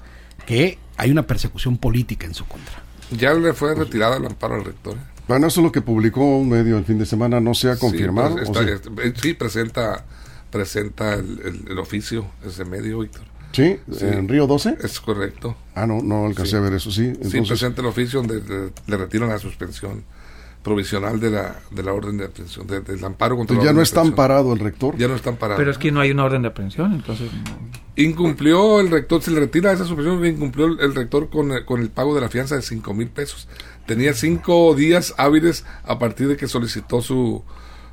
que 0.47 0.79
hay 0.97 1.11
una 1.11 1.27
persecución 1.27 1.79
política 1.79 2.27
en 2.27 2.35
su 2.35 2.47
contra. 2.47 2.83
Ya 3.11 3.35
le 3.35 3.53
fue 3.53 3.75
retirado 3.75 4.17
el 4.17 4.27
amparo 4.27 4.55
al 4.57 4.65
rector. 4.65 4.97
Bueno, 5.29 5.47
eso 5.47 5.61
es 5.61 5.65
lo 5.65 5.73
que 5.73 5.81
publicó 5.81 6.39
un 6.39 6.49
medio 6.49 6.79
el 6.79 6.85
fin 6.85 6.99
de 6.99 7.07
semana, 7.07 7.41
no 7.41 7.55
se 7.55 7.71
ha 7.71 7.77
confirmado. 7.77 8.37
Sí, 8.39 9.31
eh, 9.31 9.35
presenta, 9.35 10.05
presenta 10.51 11.15
el, 11.15 11.65
el, 11.69 11.79
oficio 11.79 12.27
ese 12.45 12.65
medio, 12.65 13.01
Víctor. 13.01 13.25
¿Sí? 13.53 13.79
¿En 14.01 14.29
Río 14.29 14.47
12? 14.47 14.79
Es 14.83 15.01
correcto. 15.01 15.57
Ah, 15.75 15.87
no, 15.87 16.03
no 16.03 16.27
alcancé 16.27 16.57
a 16.57 16.61
ver 16.61 16.73
eso, 16.75 16.91
sí. 16.91 17.13
Sí, 17.23 17.41
presenta 17.43 17.81
el 17.81 17.87
oficio 17.87 18.23
donde 18.23 18.71
le, 18.87 18.97
retiran 18.97 19.29
la 19.29 19.39
suspensión 19.39 20.05
provisional 20.63 21.19
de 21.19 21.31
la, 21.31 21.57
de 21.71 21.83
la 21.83 21.93
orden 21.93 22.17
de 22.19 22.27
aprehensión, 22.27 22.67
del 22.67 23.05
amparo 23.05 23.37
contra 23.37 23.63
Ya 23.63 23.73
no 23.73 23.83
está 23.83 24.01
amparado 24.01 24.53
el 24.53 24.61
rector. 24.61 24.97
Ya 24.97 25.09
no 25.09 25.17
está 25.17 25.31
amparado. 25.31 25.59
Pero 25.59 25.71
es 25.71 25.79
que 25.79 25.91
no 25.91 26.01
hay 26.01 26.13
una 26.13 26.25
orden 26.25 26.43
de 26.43 26.49
aprehensión, 26.49 26.93
entonces... 26.93 27.31
Incumplió 27.97 28.81
el 28.81 28.91
rector, 28.91 29.21
se 29.23 29.33
le 29.33 29.41
retira 29.41 29.73
esa 29.73 29.85
suspensión, 29.85 30.25
incumplió 30.25 30.67
el, 30.67 30.95
rector 30.95 31.29
con, 31.29 31.53
con, 31.65 31.81
el 31.83 31.91
pago 31.91 32.15
de 32.15 32.21
la 32.21 32.29
fianza 32.29 32.57
de 32.57 32.63
5 32.63 32.95
mil 32.95 33.09
pesos. 33.09 33.49
Tenía 33.87 34.15
cinco 34.15 34.75
días 34.75 35.15
hábiles 35.19 35.67
a 35.85 35.99
partir 35.99 36.29
de 36.29 36.37
que 36.37 36.47
solicitó 36.47 37.03
su, 37.03 37.43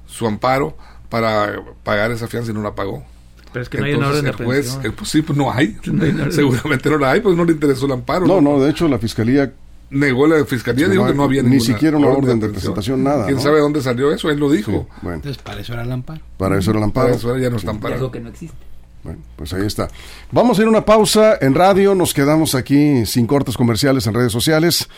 su 0.05 0.27
amparo 0.27 0.77
para 1.09 1.63
pagar 1.83 2.11
esa 2.11 2.27
fianza 2.27 2.51
y 2.51 2.53
no 2.53 2.61
la 2.61 2.75
pagó. 2.75 3.03
Pero 3.51 3.63
es 3.63 3.69
que 3.69 3.79
no 3.79 3.85
hay 3.85 3.93
una 3.93 4.09
orden 4.09 4.25
de 4.25 4.33
juez, 4.33 4.79
el, 4.83 4.93
pues 4.93 5.09
sí, 5.09 5.21
pues 5.21 5.37
no 5.37 5.51
hay. 5.51 5.77
Seguramente 6.31 6.89
no 6.89 6.97
la 6.97 7.11
hay, 7.11 7.21
pues 7.21 7.35
no 7.35 7.45
le 7.45 7.53
interesó 7.53 7.85
el 7.85 7.93
amparo. 7.93 8.27
No, 8.27 8.41
no, 8.41 8.59
de 8.59 8.69
hecho 8.69 8.87
la 8.87 8.99
fiscalía 8.99 9.51
negó 9.89 10.27
la 10.27 10.45
fiscalía, 10.45 10.87
dijo 10.87 11.05
que 11.07 11.13
no 11.13 11.23
había 11.23 11.41
ni 11.41 11.59
siquiera 11.59 11.97
una 11.97 12.07
orden, 12.07 12.39
de 12.39 12.49
presentación, 12.49 13.03
nada. 13.03 13.25
¿Quién 13.25 13.39
sabe 13.39 13.59
dónde 13.59 13.81
salió 13.81 14.11
eso? 14.11 14.29
Él 14.29 14.39
lo 14.39 14.51
dijo. 14.51 14.87
bueno. 15.01 15.15
Entonces, 15.15 15.41
para 15.41 15.61
eso 15.61 15.73
era 15.73 15.83
el 15.83 15.91
amparo. 15.91 16.21
Para 16.37 16.57
eso 16.57 16.71
era 16.71 16.79
el 16.79 16.83
amparo. 16.83 17.07
Para 17.07 17.17
eso 17.17 17.37
ya 17.37 17.49
no 17.49 17.57
está 17.57 17.71
amparado. 17.71 18.01
Algo 18.01 18.11
que 18.11 18.19
no 18.19 18.29
existe. 18.29 18.55
Bueno, 19.03 19.19
pues 19.35 19.53
ahí 19.53 19.65
está. 19.65 19.87
Vamos 20.31 20.59
a 20.59 20.61
ir 20.61 20.67
a 20.67 20.71
una 20.71 20.85
pausa 20.85 21.37
en 21.39 21.55
radio, 21.55 21.95
nos 21.95 22.13
quedamos 22.13 22.53
aquí 22.53 23.05
sin 23.05 23.27
cortes 23.27 23.55
comerciales 23.55 24.05
en 24.07 24.13
redes 24.13 24.31
sociales. 24.31 24.89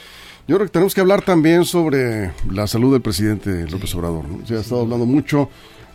Yo 0.47 0.55
creo 0.55 0.67
que 0.67 0.73
tenemos 0.73 0.95
que 0.95 1.01
hablar 1.01 1.21
también 1.21 1.65
sobre 1.65 2.31
la 2.49 2.65
salud 2.65 2.91
del 2.91 3.01
presidente 3.01 3.67
López 3.69 3.93
Obrador. 3.93 4.25
Se 4.45 4.55
ha 4.55 4.59
estado 4.59 4.81
hablando 4.81 5.05
mucho 5.05 5.49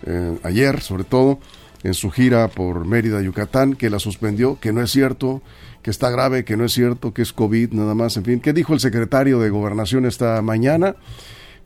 eh, 0.07 0.39
ayer, 0.45 0.81
sobre 0.81 1.03
todo, 1.03 1.41
en 1.87 1.95
su 1.95 2.11
gira 2.11 2.49
por 2.49 2.85
Mérida, 2.85 3.23
Yucatán, 3.23 3.75
que 3.75 3.91
la 3.91 4.01
suspendió, 4.01 4.59
que 4.59 4.73
no 4.73 4.83
es 4.83 4.91
cierto, 4.91 5.41
que 5.83 5.91
está 5.91 6.11
grave, 6.11 6.45
que 6.45 6.57
no 6.57 6.65
es 6.65 6.73
cierto, 6.73 7.15
que 7.15 7.23
es 7.23 7.33
COVID 7.33 7.73
nada 7.73 7.95
más, 7.95 8.17
en 8.17 8.25
fin. 8.25 8.41
¿Qué 8.41 8.53
dijo 8.53 8.75
el 8.75 8.81
secretario 8.81 9.39
de 9.39 9.51
Gobernación 9.51 10.05
esta 10.05 10.43
mañana? 10.43 10.97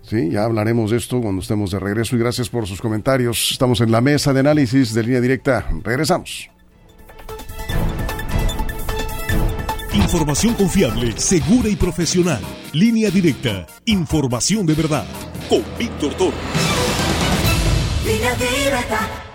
Sí, 0.02 0.30
ya 0.30 0.44
hablaremos 0.44 0.90
de 0.90 0.98
esto 0.98 1.22
cuando 1.22 1.40
estemos 1.40 1.70
de 1.70 1.78
regreso 1.78 2.16
y 2.16 2.18
gracias 2.18 2.50
por 2.50 2.66
sus 2.66 2.82
comentarios. 2.82 3.50
Estamos 3.52 3.80
en 3.80 3.90
la 3.90 4.02
mesa 4.02 4.34
de 4.34 4.40
análisis 4.40 4.92
de 4.92 5.02
línea 5.02 5.22
directa. 5.22 5.66
Regresamos. 5.82 6.50
Información 9.94 10.54
confiable, 10.54 11.12
segura 11.16 11.68
y 11.70 11.76
profesional. 11.76 12.42
Línea 12.74 13.10
directa. 13.10 13.66
Información 13.86 14.66
de 14.66 14.74
verdad. 14.74 15.06
Con 15.48 15.62
Víctor 15.78 16.12
Toro. 16.14 16.36
Línea 18.04 18.34
directa. 18.34 19.29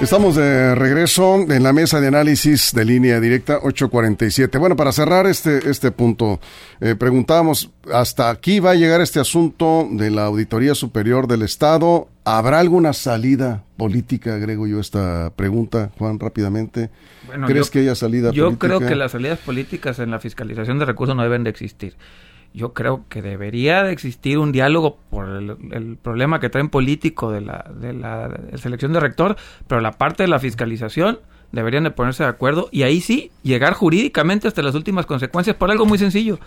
Estamos 0.00 0.34
de 0.34 0.74
regreso 0.74 1.36
en 1.46 1.62
la 1.62 1.74
mesa 1.74 2.00
de 2.00 2.08
análisis 2.08 2.72
de 2.72 2.86
línea 2.86 3.20
directa 3.20 3.58
847. 3.58 4.56
Bueno, 4.56 4.74
para 4.74 4.92
cerrar 4.92 5.26
este, 5.26 5.70
este 5.70 5.90
punto, 5.90 6.40
eh, 6.80 6.94
preguntábamos, 6.94 7.70
¿hasta 7.92 8.30
aquí 8.30 8.60
va 8.60 8.70
a 8.70 8.74
llegar 8.74 9.02
este 9.02 9.20
asunto 9.20 9.86
de 9.90 10.10
la 10.10 10.24
Auditoría 10.24 10.74
Superior 10.74 11.26
del 11.26 11.42
Estado? 11.42 12.08
¿Habrá 12.24 12.60
alguna 12.60 12.94
salida 12.94 13.62
política? 13.76 14.34
Agrego 14.34 14.66
yo 14.66 14.80
esta 14.80 15.32
pregunta, 15.36 15.90
Juan, 15.98 16.18
rápidamente. 16.18 16.88
¿Crees 17.46 17.68
que 17.68 17.80
haya 17.80 17.94
salida 17.94 18.30
yo 18.32 18.46
política? 18.46 18.68
Yo 18.68 18.78
creo 18.78 18.88
que 18.88 18.96
las 18.96 19.12
salidas 19.12 19.38
políticas 19.40 19.98
en 19.98 20.10
la 20.10 20.18
fiscalización 20.18 20.78
de 20.78 20.86
recursos 20.86 21.14
no 21.14 21.22
deben 21.22 21.44
de 21.44 21.50
existir 21.50 21.94
yo 22.52 22.72
creo 22.72 23.04
que 23.08 23.22
debería 23.22 23.84
de 23.84 23.92
existir 23.92 24.38
un 24.38 24.52
diálogo 24.52 24.98
por 25.10 25.28
el, 25.28 25.96
problema 26.02 26.40
que 26.40 26.48
traen 26.48 26.68
político 26.68 27.30
de 27.30 27.40
la, 27.40 27.70
de 27.74 27.92
la 27.92 28.30
selección 28.56 28.92
de 28.92 29.00
rector, 29.00 29.36
pero 29.66 29.80
la 29.80 29.92
parte 29.92 30.24
de 30.24 30.28
la 30.28 30.38
fiscalización 30.38 31.18
deberían 31.52 31.84
de 31.84 31.90
ponerse 31.90 32.22
de 32.22 32.28
acuerdo 32.28 32.68
y 32.70 32.82
ahí 32.82 33.00
sí 33.00 33.30
llegar 33.42 33.74
jurídicamente 33.74 34.48
hasta 34.48 34.62
las 34.62 34.74
últimas 34.74 35.06
consecuencias 35.06 35.56
por 35.56 35.70
algo 35.70 35.86
muy 35.86 35.98
sencillo, 35.98 36.38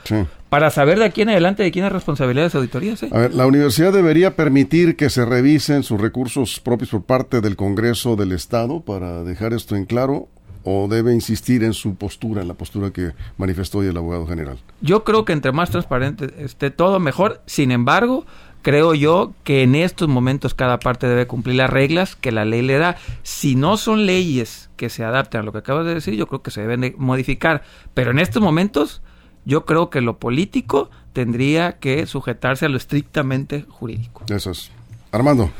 para 0.49 0.69
saber 0.69 0.99
de 0.99 1.05
aquí 1.05 1.21
en 1.21 1.29
adelante 1.29 1.63
de 1.63 1.71
quién 1.71 1.85
es 1.85 1.91
responsabilidad 1.91 2.43
de 2.43 2.47
esa 2.47 2.57
auditoría. 2.59 2.95
A 3.11 3.17
ver, 3.17 3.33
la 3.33 3.45
universidad 3.45 3.91
debería 3.91 4.35
permitir 4.35 4.95
que 4.95 5.09
se 5.09 5.25
revisen 5.25 5.83
sus 5.83 5.99
recursos 5.99 6.59
propios 6.59 6.91
por 6.91 7.03
parte 7.03 7.41
del 7.41 7.55
Congreso 7.55 8.15
del 8.15 8.31
Estado 8.31 8.81
para 8.81 9.23
dejar 9.23 9.53
esto 9.53 9.75
en 9.75 9.85
claro 9.85 10.27
o 10.63 10.87
debe 10.87 11.13
insistir 11.13 11.63
en 11.63 11.73
su 11.73 11.95
postura, 11.95 12.41
en 12.41 12.47
la 12.47 12.53
postura 12.53 12.91
que 12.91 13.11
manifestó 13.37 13.79
hoy 13.79 13.87
el 13.87 13.97
abogado 13.97 14.27
general? 14.27 14.57
Yo 14.81 15.03
creo 15.03 15.25
que 15.25 15.33
entre 15.33 15.51
más 15.51 15.69
transparente 15.69 16.33
esté 16.37 16.71
todo, 16.71 16.99
mejor. 16.99 17.41
Sin 17.45 17.71
embargo, 17.71 18.25
creo 18.61 18.93
yo 18.93 19.33
que 19.43 19.61
en 19.63 19.75
estos 19.75 20.07
momentos 20.07 20.53
cada 20.53 20.79
parte 20.79 21.07
debe 21.07 21.27
cumplir 21.27 21.57
las 21.57 21.69
reglas 21.69 22.15
que 22.15 22.31
la 22.31 22.45
ley 22.45 22.61
le 22.61 22.77
da. 22.77 22.97
Si 23.21 23.55
no 23.55 23.77
son 23.77 24.05
leyes 24.05 24.69
que 24.77 24.89
se 24.89 25.03
adapten 25.03 25.41
a 25.41 25.43
lo 25.43 25.51
que 25.51 25.59
acabas 25.59 25.85
de 25.85 25.93
decir, 25.93 26.15
yo 26.15 26.27
creo 26.27 26.41
que 26.41 26.51
se 26.51 26.61
deben 26.61 26.81
de 26.81 26.95
modificar. 26.97 27.63
Pero 27.93 28.11
en 28.11 28.19
estos 28.19 28.41
momentos, 28.41 29.01
yo 29.45 29.65
creo 29.65 29.89
que 29.89 30.01
lo 30.01 30.17
político 30.17 30.89
tendría 31.11 31.73
que 31.79 32.05
sujetarse 32.07 32.65
a 32.65 32.69
lo 32.69 32.77
estrictamente 32.77 33.65
jurídico. 33.69 34.23
Eso 34.29 34.51
es. 34.51 34.71
Armando. 35.11 35.51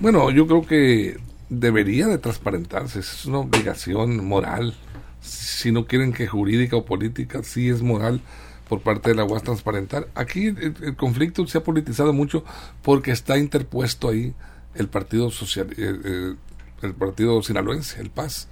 Bueno, 0.00 0.30
yo 0.30 0.46
creo 0.46 0.66
que 0.66 1.16
debería 1.48 2.06
de 2.06 2.18
transparentarse, 2.18 3.00
es 3.00 3.24
una 3.26 3.38
obligación 3.38 4.26
moral. 4.26 4.74
Si 5.20 5.72
no 5.72 5.86
quieren 5.86 6.12
que 6.12 6.26
jurídica 6.26 6.76
o 6.76 6.84
política, 6.84 7.42
sí 7.42 7.68
es 7.68 7.82
moral 7.82 8.20
por 8.68 8.80
parte 8.80 9.10
de 9.10 9.16
la 9.16 9.24
UAS 9.24 9.42
transparentar. 9.42 10.08
Aquí 10.14 10.46
el, 10.46 10.96
conflicto 10.96 11.46
se 11.46 11.58
ha 11.58 11.64
politizado 11.64 12.12
mucho 12.12 12.44
porque 12.82 13.10
está 13.10 13.38
interpuesto 13.38 14.10
ahí 14.10 14.34
el 14.74 14.88
Partido 14.88 15.30
Social, 15.30 15.68
el, 15.76 16.94
Partido 16.94 17.42
Sinaloense, 17.42 18.00
el 18.00 18.10
PAS. 18.10 18.48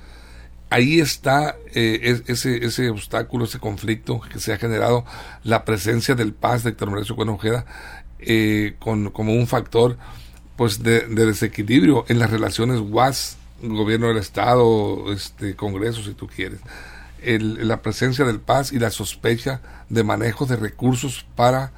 Ahí 0.69 0.99
está 0.99 1.55
eh, 1.75 2.23
ese, 2.27 2.65
ese 2.65 2.91
obstáculo, 2.91 3.45
ese 3.45 3.61
conflicto 3.61 4.21
que 4.21 4.41
se 4.41 4.53
ha 4.53 4.59
generado, 4.59 5.05
la 5.45 5.65
presencia 5.65 6.17
del 6.17 6.33
PAS 6.33 6.65
de 6.65 6.71
Héctor 6.71 6.91
Mauricio 6.91 7.15
Ojeda 7.15 7.67
eh, 8.19 8.75
con, 8.79 9.11
como 9.11 9.35
un 9.35 9.47
factor 9.47 9.99
pues 10.57 10.83
de, 10.83 11.01
desequilibrio 11.03 12.05
en 12.09 12.19
las 12.19 12.31
relaciones 12.31 12.81
UAS, 12.81 13.37
gobierno 13.63 14.09
del 14.09 14.19
Estado, 14.19 15.13
este 15.13 15.55
Congreso, 15.57 16.03
si 16.03 16.15
tú 16.15 16.27
quieres. 16.27 16.61
El, 17.23 17.67
la 17.67 17.83
presencia 17.83 18.25
del 18.25 18.41
paz 18.41 18.73
y 18.73 18.79
la 18.79 18.91
sospecha 18.91 19.61
de 19.89 20.05
manejo 20.05 20.47
de 20.47 20.57
recursos 20.57 21.27
para 21.35 21.73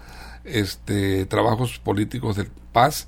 este 0.44 1.26
trabajos 1.26 1.78
políticos 1.78 2.36
del 2.36 2.48
paz 2.72 3.06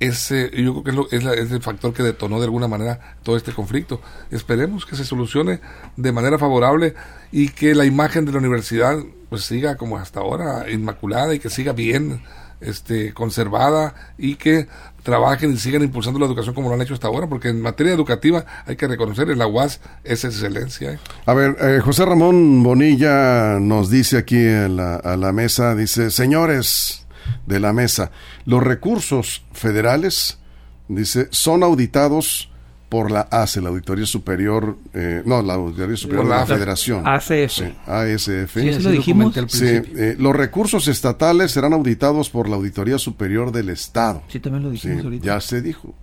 ese 0.00 0.50
yo 0.62 0.82
creo 0.82 1.08
que 1.08 1.16
es, 1.16 1.24
es, 1.24 1.50
el 1.50 1.62
factor 1.62 1.92
que 1.92 2.02
detonó 2.02 2.38
de 2.38 2.44
alguna 2.44 2.68
manera 2.68 3.16
todo 3.22 3.36
este 3.36 3.52
conflicto. 3.52 4.00
Esperemos 4.30 4.86
que 4.86 4.96
se 4.96 5.04
solucione 5.04 5.60
de 5.96 6.12
manera 6.12 6.38
favorable 6.38 6.94
y 7.32 7.48
que 7.48 7.74
la 7.74 7.84
imagen 7.84 8.24
de 8.24 8.32
la 8.32 8.38
universidad 8.38 8.98
pues 9.28 9.44
siga 9.44 9.76
como 9.76 9.98
hasta 9.98 10.20
ahora 10.20 10.70
inmaculada 10.70 11.34
y 11.34 11.40
que 11.40 11.50
siga 11.50 11.72
bien 11.72 12.22
este, 12.60 13.12
conservada 13.12 14.14
y 14.16 14.36
que 14.36 14.68
trabajen 15.08 15.54
y 15.54 15.56
sigan 15.56 15.82
impulsando 15.82 16.18
la 16.18 16.26
educación 16.26 16.54
como 16.54 16.68
lo 16.68 16.74
han 16.74 16.82
hecho 16.82 16.92
hasta 16.92 17.06
ahora, 17.06 17.26
porque 17.26 17.48
en 17.48 17.62
materia 17.62 17.94
educativa 17.94 18.44
hay 18.66 18.76
que 18.76 18.86
reconocer, 18.86 19.34
la 19.38 19.46
UAS 19.46 19.80
es 20.04 20.22
excelencia. 20.22 20.92
¿eh? 20.92 20.98
A 21.24 21.32
ver, 21.32 21.56
eh, 21.62 21.80
José 21.82 22.04
Ramón 22.04 22.62
Bonilla 22.62 23.58
nos 23.58 23.88
dice 23.88 24.18
aquí 24.18 24.46
a 24.46 24.68
la, 24.68 24.96
a 24.96 25.16
la 25.16 25.32
mesa, 25.32 25.74
dice, 25.74 26.10
señores 26.10 27.06
de 27.46 27.58
la 27.58 27.72
mesa, 27.72 28.10
los 28.44 28.62
recursos 28.62 29.46
federales, 29.52 30.40
dice, 30.88 31.28
son 31.30 31.62
auditados 31.62 32.50
por 32.88 33.10
la 33.10 33.22
ACE, 33.22 33.60
la 33.60 33.68
Auditoría 33.68 34.06
Superior, 34.06 34.76
eh, 34.94 35.22
no, 35.26 35.42
la 35.42 35.54
Auditoría 35.54 35.96
Superior 35.96 36.24
de 36.24 36.30
la, 36.30 36.46
Federación. 36.46 37.06
ACF. 37.06 37.50
Sí, 37.50 37.64
ASF. 37.86 38.54
Sí, 38.54 38.68
eso 38.68 38.80
lo 38.80 38.90
dijimos. 38.90 39.34
Sí, 39.48 39.66
eh, 39.66 40.16
los 40.18 40.34
recursos 40.34 40.88
estatales 40.88 41.52
serán 41.52 41.74
auditados 41.74 42.30
por 42.30 42.48
la 42.48 42.56
Auditoría 42.56 42.98
Superior 42.98 43.52
del 43.52 43.68
Estado. 43.68 44.22
Sí, 44.28 44.40
también 44.40 44.64
lo 44.64 44.70
dijimos 44.70 45.04
ahorita. 45.04 45.26
Ya 45.26 45.40
se 45.40 45.60
dijo. 45.60 45.94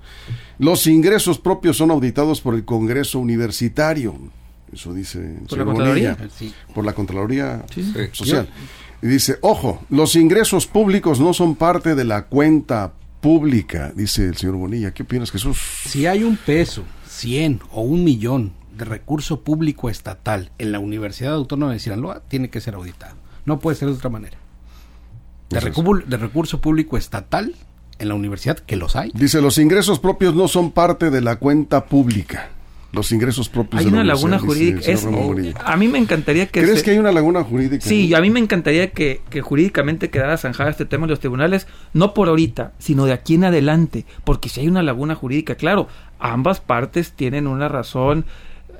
Los 0.59 0.85
ingresos 0.85 1.39
propios 1.39 1.77
son 1.77 1.89
auditados 1.89 2.39
por 2.39 2.53
el 2.53 2.65
Congreso 2.65 3.19
Universitario. 3.19 4.15
Eso 4.71 4.93
dice 4.93 5.39
¿Por 5.49 5.57
la 5.57 5.65
Contraloría? 5.65 6.17
Por 6.73 6.85
la 6.85 6.93
Contraloría 6.93 7.65
Social. 8.11 8.47
Y 9.01 9.07
dice, 9.07 9.37
ojo, 9.41 9.83
los 9.89 10.15
ingresos 10.15 10.67
públicos 10.67 11.19
no 11.19 11.33
son 11.33 11.55
parte 11.55 11.95
de 11.95 12.03
la 12.03 12.25
cuenta 12.25 12.93
pública, 13.21 13.91
dice 13.95 14.25
el 14.25 14.37
señor 14.37 14.55
Bonilla. 14.55 14.93
¿Qué 14.93 15.03
opinas, 15.03 15.31
Jesús? 15.31 15.57
Si 15.85 16.05
hay 16.05 16.23
un 16.23 16.37
peso, 16.37 16.83
100 17.07 17.61
o 17.71 17.81
un 17.81 18.03
millón 18.03 18.53
de 18.75 18.85
recurso 18.85 19.41
público 19.41 19.89
estatal 19.89 20.51
en 20.57 20.71
la 20.71 20.79
Universidad 20.79 21.33
Autónoma 21.33 21.73
de 21.73 21.79
Sinaloa, 21.79 22.21
tiene 22.27 22.49
que 22.49 22.61
ser 22.61 22.75
auditado. 22.75 23.15
No 23.45 23.59
puede 23.59 23.77
ser 23.77 23.87
de 23.87 23.95
otra 23.95 24.09
manera. 24.09 24.37
De, 25.49 25.59
de 25.59 26.17
recurso 26.17 26.59
público 26.59 26.97
estatal 26.97 27.55
en 27.99 28.07
la 28.09 28.15
universidad, 28.15 28.59
que 28.59 28.75
los 28.75 28.95
hay. 28.95 29.11
Dice, 29.13 29.41
los 29.41 29.57
ingresos 29.57 29.99
propios 29.99 30.35
no 30.35 30.47
son 30.47 30.71
parte 30.71 31.09
de 31.11 31.21
la 31.21 31.37
cuenta 31.37 31.85
pública 31.85 32.49
los 32.95 33.11
ingresos 33.11 33.49
propios 33.49 33.81
hay 33.81 33.87
una 33.87 34.03
laguna 34.03 34.39
jurídica 34.39 34.91
a 35.63 35.77
mí 35.77 35.87
me 35.87 35.99
encantaría 35.99 36.47
que 36.47 36.61
crees 36.61 36.81
que 36.81 36.91
hay 36.91 36.97
una 36.97 37.11
laguna 37.11 37.43
jurídica 37.43 37.85
sí 37.85 38.13
a 38.13 38.21
mí 38.21 38.29
me 38.29 38.39
encantaría 38.39 38.91
que, 38.91 39.21
que, 39.29 39.41
jurídicamente 39.41 40.09
quedara 40.09 40.37
zanjada 40.37 40.71
este 40.71 40.85
tema 40.85 41.05
en 41.05 41.11
los 41.11 41.19
tribunales 41.19 41.67
no 41.93 42.13
por 42.13 42.29
ahorita 42.29 42.73
sino 42.79 43.05
de 43.05 43.13
aquí 43.13 43.35
en 43.35 43.43
adelante 43.43 44.05
porque 44.23 44.49
si 44.49 44.61
hay 44.61 44.67
una 44.67 44.81
laguna 44.81 45.13
jurídica 45.13 45.55
claro 45.55 45.87
ambas 46.17 46.61
partes 46.61 47.11
tienen 47.11 47.45
una 47.45 47.67
razón 47.67 48.25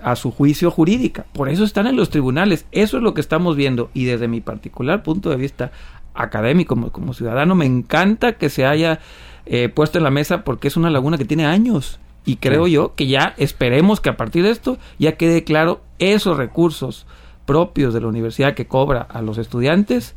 a 0.02 0.16
su 0.16 0.32
juicio 0.32 0.72
jurídica 0.72 1.26
por 1.34 1.50
eso 1.50 1.64
están 1.64 1.88
en 1.88 1.96
los 1.96 2.10
tribunales 2.10 2.66
eso 2.72 2.98
es 2.98 3.04
lo 3.04 3.14
que 3.14 3.22
estamos 3.22 3.56
viendo 3.56 3.92
y 3.94 4.06
desde 4.06 4.28
mi 4.28 4.42
particular 4.42 5.04
punto 5.04 5.30
de 5.30 5.36
vista 5.36 5.72
académico, 6.16 6.76
como, 6.92 7.14
ciudadano, 7.14 7.56
me 7.56 7.66
encanta 7.66 8.34
que 8.34 8.50
se 8.50 8.66
haya 8.66 9.00
eh, 9.46 9.70
puesto 9.70 9.98
en 9.98 10.04
la 10.04 10.12
mesa 10.12 10.44
porque 10.44 10.68
es 10.68 10.78
una 10.78 10.90
laguna 10.90 11.18
que 11.18 11.26
tiene 11.26 11.46
años. 11.46 12.00
Y 12.26 12.38
creo 12.38 12.68
yo 12.68 12.96
que 12.96 13.08
ya 13.08 13.34
esperemos 13.38 14.02
que 14.02 14.10
a 14.10 14.18
partir 14.18 14.44
de 14.44 14.50
esto 14.50 14.78
ya 14.98 15.16
quede 15.16 15.44
claro 15.44 15.82
esos 16.00 16.38
recursos 16.38 17.06
propios 17.46 17.94
de 17.94 18.02
la 18.02 18.08
universidad 18.08 18.56
que 18.56 18.68
cobra 18.68 19.02
a 19.02 19.22
los 19.22 19.38
estudiantes 19.38 20.16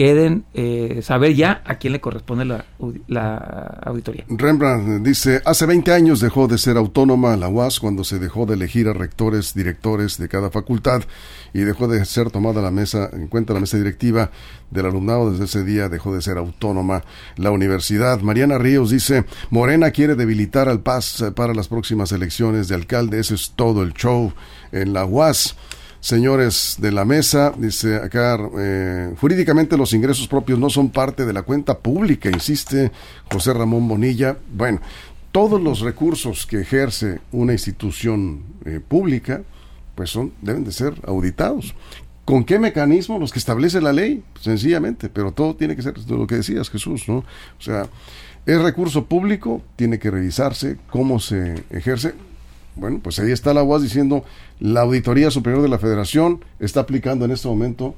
queden 0.00 0.46
eh, 0.54 1.00
saber 1.02 1.34
ya 1.34 1.60
a 1.66 1.74
quién 1.74 1.92
le 1.92 2.00
corresponde 2.00 2.46
la, 2.46 2.64
la, 3.06 3.36
auditoría. 3.84 4.24
Rembrandt 4.30 5.06
dice, 5.06 5.42
hace 5.44 5.66
20 5.66 5.92
años 5.92 6.20
dejó 6.20 6.48
de 6.48 6.56
ser 6.56 6.78
autónoma 6.78 7.36
la 7.36 7.50
UAS 7.50 7.80
cuando 7.80 8.02
se 8.02 8.18
dejó 8.18 8.46
de 8.46 8.54
elegir 8.54 8.88
a 8.88 8.94
rectores, 8.94 9.52
directores 9.52 10.16
de 10.16 10.26
cada 10.30 10.50
facultad 10.50 11.02
y 11.52 11.58
dejó 11.58 11.86
de 11.86 12.02
ser 12.06 12.30
tomada 12.30 12.62
la 12.62 12.70
mesa, 12.70 13.10
en 13.12 13.28
cuenta 13.28 13.52
la 13.52 13.60
mesa 13.60 13.76
directiva 13.76 14.30
del 14.70 14.86
alumnado. 14.86 15.32
Desde 15.32 15.44
ese 15.44 15.64
día 15.64 15.90
dejó 15.90 16.14
de 16.14 16.22
ser 16.22 16.38
autónoma 16.38 17.04
la 17.36 17.50
universidad. 17.50 18.22
Mariana 18.22 18.56
Ríos 18.56 18.88
dice, 18.88 19.26
Morena 19.50 19.90
quiere 19.90 20.14
debilitar 20.14 20.70
al 20.70 20.80
PAS 20.80 21.26
para 21.36 21.52
las 21.52 21.68
próximas 21.68 22.10
elecciones 22.12 22.68
de 22.68 22.74
alcalde. 22.74 23.20
Ese 23.20 23.34
es 23.34 23.52
todo 23.54 23.82
el 23.82 23.92
show 23.92 24.32
en 24.72 24.94
la 24.94 25.04
UAS 25.04 25.56
señores 26.00 26.76
de 26.78 26.92
la 26.92 27.04
mesa, 27.04 27.52
dice 27.56 27.96
acá, 27.96 28.38
eh, 28.58 29.14
jurídicamente 29.20 29.76
los 29.76 29.92
ingresos 29.92 30.26
propios 30.26 30.58
no 30.58 30.70
son 30.70 30.90
parte 30.90 31.26
de 31.26 31.32
la 31.32 31.42
cuenta 31.42 31.78
pública, 31.78 32.30
insiste 32.30 32.90
José 33.30 33.52
Ramón 33.52 33.86
Bonilla. 33.86 34.36
Bueno, 34.52 34.80
todos 35.32 35.60
los 35.60 35.80
recursos 35.80 36.46
que 36.46 36.60
ejerce 36.60 37.20
una 37.32 37.52
institución 37.52 38.42
eh, 38.64 38.80
pública, 38.86 39.42
pues 39.94 40.10
son, 40.10 40.32
deben 40.40 40.64
de 40.64 40.72
ser 40.72 40.94
auditados. 41.06 41.74
¿Con 42.24 42.44
qué 42.44 42.58
mecanismo? 42.58 43.18
Los 43.18 43.32
que 43.32 43.38
establece 43.38 43.80
la 43.80 43.92
ley, 43.92 44.22
sencillamente, 44.40 45.08
pero 45.08 45.32
todo 45.32 45.54
tiene 45.56 45.76
que 45.76 45.82
ser 45.82 45.94
lo 46.08 46.26
que 46.26 46.36
decías, 46.36 46.70
Jesús, 46.70 47.08
¿no? 47.08 47.18
O 47.18 47.60
sea, 47.60 47.88
es 48.46 48.60
recurso 48.60 49.06
público, 49.06 49.62
tiene 49.76 49.98
que 49.98 50.10
revisarse 50.10 50.78
cómo 50.90 51.20
se 51.20 51.64
ejerce. 51.70 52.14
Bueno, 52.76 53.00
pues 53.02 53.18
ahí 53.18 53.32
está 53.32 53.52
la 53.52 53.62
UAS 53.62 53.82
diciendo, 53.82 54.24
la 54.58 54.82
Auditoría 54.82 55.30
Superior 55.30 55.62
de 55.62 55.68
la 55.68 55.78
Federación 55.78 56.44
está 56.58 56.80
aplicando 56.80 57.24
en 57.24 57.30
este 57.32 57.48
momento 57.48 57.94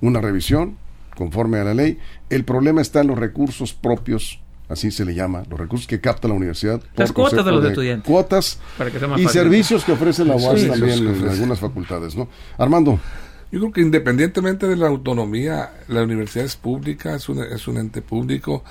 una 0.00 0.20
revisión 0.20 0.76
conforme 1.16 1.58
a 1.58 1.64
la 1.64 1.74
ley. 1.74 1.98
El 2.30 2.44
problema 2.44 2.80
está 2.80 3.00
en 3.00 3.08
los 3.08 3.18
recursos 3.18 3.72
propios, 3.74 4.40
así 4.68 4.90
se 4.90 5.04
le 5.04 5.14
llama, 5.14 5.42
los 5.50 5.58
recursos 5.58 5.86
que 5.86 6.00
capta 6.00 6.28
la 6.28 6.34
universidad. 6.34 6.80
Las 6.96 7.12
cuotas 7.12 7.44
de 7.44 7.52
los 7.52 7.64
estudiantes. 7.64 8.06
Cuotas 8.06 8.58
y 9.18 9.26
servicios 9.28 9.84
que 9.84 9.92
ofrece 9.92 10.24
la 10.24 10.36
UAS 10.36 10.66
también 10.66 11.06
en 11.06 11.28
algunas 11.28 11.60
facultades, 11.60 12.16
¿no? 12.16 12.28
Armando. 12.58 12.98
Yo 13.50 13.60
creo 13.60 13.72
que 13.72 13.82
independientemente 13.82 14.66
de 14.66 14.76
la 14.76 14.86
autonomía, 14.86 15.72
la 15.88 16.02
universidad 16.04 16.46
es 16.46 16.56
pública, 16.56 17.14
es 17.14 17.28
un, 17.28 17.42
es 17.42 17.68
un 17.68 17.76
ente 17.76 18.00
público 18.00 18.64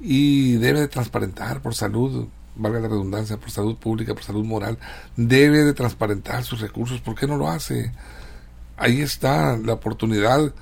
y 0.00 0.54
debe 0.54 0.80
de 0.80 0.88
transparentar 0.88 1.60
por 1.60 1.74
salud 1.74 2.28
valga 2.54 2.80
la 2.80 2.88
redundancia, 2.88 3.36
por 3.36 3.50
salud 3.50 3.76
pública, 3.76 4.14
por 4.14 4.22
salud 4.22 4.44
moral, 4.44 4.78
debe 5.16 5.64
de 5.64 5.72
transparentar 5.72 6.44
sus 6.44 6.60
recursos. 6.60 7.00
¿Por 7.00 7.14
qué 7.14 7.26
no 7.26 7.36
lo 7.36 7.48
hace? 7.48 7.92
Ahí 8.76 9.00
está 9.00 9.56
la 9.56 9.74
oportunidad 9.74 10.52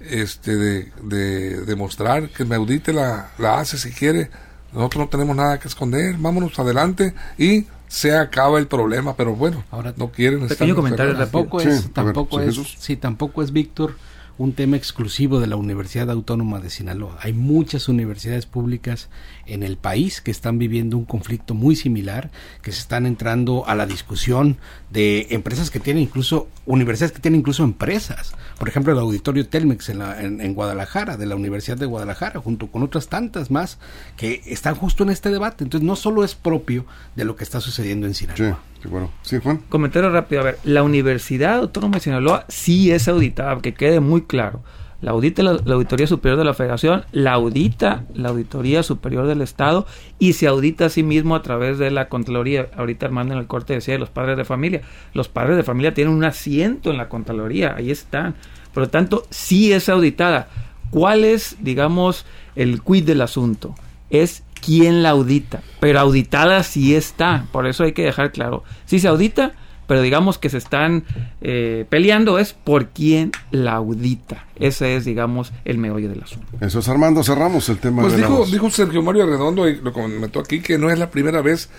este, 0.00 0.56
de, 0.56 1.64
demostrar 1.66 2.28
que 2.30 2.44
me 2.44 2.56
audite 2.56 2.92
la, 2.92 3.30
la 3.38 3.58
hace 3.58 3.78
si 3.78 3.90
quiere. 3.90 4.30
Nosotros 4.72 5.04
no 5.04 5.08
tenemos 5.08 5.36
nada 5.36 5.58
que 5.58 5.68
esconder, 5.68 6.16
vámonos 6.18 6.58
adelante 6.58 7.14
y 7.36 7.66
se 7.88 8.16
acaba 8.16 8.60
el 8.60 8.68
problema, 8.68 9.16
pero 9.16 9.34
bueno, 9.34 9.64
ahora 9.72 9.92
no 9.96 10.12
quieren 10.12 10.46
pequeño 10.46 10.76
comentario 10.76 11.16
tampoco 11.16 11.60
es, 11.60 11.92
tampoco 11.92 12.40
es, 12.40 12.56
sí, 12.78 12.96
tampoco 12.96 13.42
es 13.42 13.52
Víctor 13.52 13.96
un 14.40 14.54
tema 14.54 14.78
exclusivo 14.78 15.38
de 15.38 15.46
la 15.46 15.56
Universidad 15.56 16.10
Autónoma 16.10 16.60
de 16.60 16.70
Sinaloa. 16.70 17.18
Hay 17.20 17.34
muchas 17.34 17.90
universidades 17.90 18.46
públicas 18.46 19.10
en 19.44 19.62
el 19.62 19.76
país 19.76 20.22
que 20.22 20.30
están 20.30 20.56
viviendo 20.56 20.96
un 20.96 21.04
conflicto 21.04 21.52
muy 21.52 21.76
similar, 21.76 22.30
que 22.62 22.72
se 22.72 22.80
están 22.80 23.04
entrando 23.04 23.68
a 23.68 23.74
la 23.74 23.84
discusión 23.84 24.56
de 24.88 25.26
empresas 25.28 25.70
que 25.70 25.78
tienen 25.78 26.04
incluso, 26.04 26.48
universidades 26.64 27.12
que 27.12 27.20
tienen 27.20 27.40
incluso 27.40 27.64
empresas. 27.64 28.32
Por 28.58 28.70
ejemplo, 28.70 28.94
el 28.94 28.98
auditorio 28.98 29.46
Telmex 29.46 29.90
en, 29.90 30.40
en, 30.40 30.54
Guadalajara, 30.54 31.18
de 31.18 31.26
la 31.26 31.36
Universidad 31.36 31.76
de 31.76 31.84
Guadalajara, 31.84 32.40
junto 32.40 32.68
con 32.68 32.82
otras 32.82 33.08
tantas 33.08 33.50
más 33.50 33.76
que 34.16 34.40
están 34.46 34.74
justo 34.74 35.02
en 35.02 35.10
este 35.10 35.30
debate. 35.30 35.64
Entonces, 35.64 35.86
no 35.86 35.96
solo 35.96 36.24
es 36.24 36.34
propio 36.34 36.86
de 37.14 37.26
lo 37.26 37.36
que 37.36 37.44
está 37.44 37.60
sucediendo 37.60 38.06
en 38.06 38.14
Sinaloa. 38.14 38.58
Bueno. 38.88 39.10
Sí, 39.22 39.38
Juan. 39.42 39.58
Comentario 39.68 40.10
rápido. 40.10 40.40
A 40.40 40.44
ver, 40.44 40.58
la 40.64 40.82
Universidad 40.82 41.56
Autónoma 41.56 41.96
de 41.96 42.00
Sinaloa 42.00 42.44
sí 42.48 42.90
es 42.90 43.08
auditada, 43.08 43.60
que 43.60 43.74
quede 43.74 44.00
muy 44.00 44.22
claro. 44.22 44.62
La 45.00 45.12
audita 45.12 45.42
la, 45.42 45.52
Auditoría 45.52 46.06
Superior 46.06 46.38
de 46.38 46.44
la 46.44 46.52
Federación, 46.52 47.04
la 47.12 47.32
audita 47.32 48.04
la 48.12 48.28
Auditoría 48.28 48.82
Superior 48.82 49.26
del 49.26 49.40
Estado 49.40 49.86
y 50.18 50.34
se 50.34 50.46
audita 50.46 50.86
a 50.86 50.88
sí 50.90 51.02
mismo 51.02 51.34
a 51.34 51.42
través 51.42 51.78
de 51.78 51.90
la 51.90 52.10
Contraloría. 52.10 52.68
Ahorita 52.76 53.06
Armando 53.06 53.32
en 53.32 53.40
el 53.40 53.46
corte 53.46 53.72
decía 53.72 53.94
de 53.94 54.00
los 54.00 54.10
padres 54.10 54.36
de 54.36 54.44
familia. 54.44 54.82
Los 55.14 55.28
padres 55.28 55.56
de 55.56 55.62
familia 55.62 55.94
tienen 55.94 56.12
un 56.12 56.24
asiento 56.24 56.90
en 56.90 56.98
la 56.98 57.08
Contraloría, 57.08 57.74
ahí 57.76 57.90
están. 57.90 58.34
Por 58.74 58.82
lo 58.82 58.88
tanto, 58.90 59.24
sí 59.30 59.72
es 59.72 59.88
auditada. 59.88 60.48
¿Cuál 60.90 61.24
es, 61.24 61.56
digamos, 61.60 62.26
el 62.54 62.82
quid 62.82 63.04
del 63.04 63.22
asunto? 63.22 63.74
Es 64.10 64.42
quién 64.64 65.02
la 65.02 65.10
audita. 65.10 65.62
Pero 65.80 66.00
auditada 66.00 66.62
sí 66.62 66.94
está. 66.94 67.46
Por 67.52 67.66
eso 67.66 67.84
hay 67.84 67.92
que 67.92 68.04
dejar 68.04 68.32
claro. 68.32 68.64
Sí 68.86 69.00
se 69.00 69.08
audita, 69.08 69.52
pero 69.86 70.02
digamos 70.02 70.38
que 70.38 70.50
se 70.50 70.58
están 70.58 71.04
eh, 71.40 71.84
peleando 71.88 72.38
es 72.38 72.52
por 72.52 72.90
quién 72.90 73.32
la 73.50 73.72
audita. 73.72 74.46
Ese 74.56 74.96
es, 74.96 75.04
digamos, 75.04 75.52
el 75.64 75.78
meollo 75.78 76.08
del 76.08 76.22
asunto. 76.22 76.46
Eso 76.60 76.78
es 76.78 76.88
Armando, 76.88 77.24
cerramos 77.24 77.68
el 77.68 77.78
tema. 77.78 78.02
Pues 78.02 78.16
dijo, 78.16 78.46
dijo 78.46 78.70
Sergio 78.70 79.02
Mario 79.02 79.26
Redondo, 79.26 79.68
y 79.68 79.76
lo 79.80 79.92
comentó 79.92 80.40
aquí, 80.40 80.60
que 80.60 80.78
no 80.78 80.90
es 80.90 80.98
la 80.98 81.10
primera 81.10 81.42
vez 81.42 81.70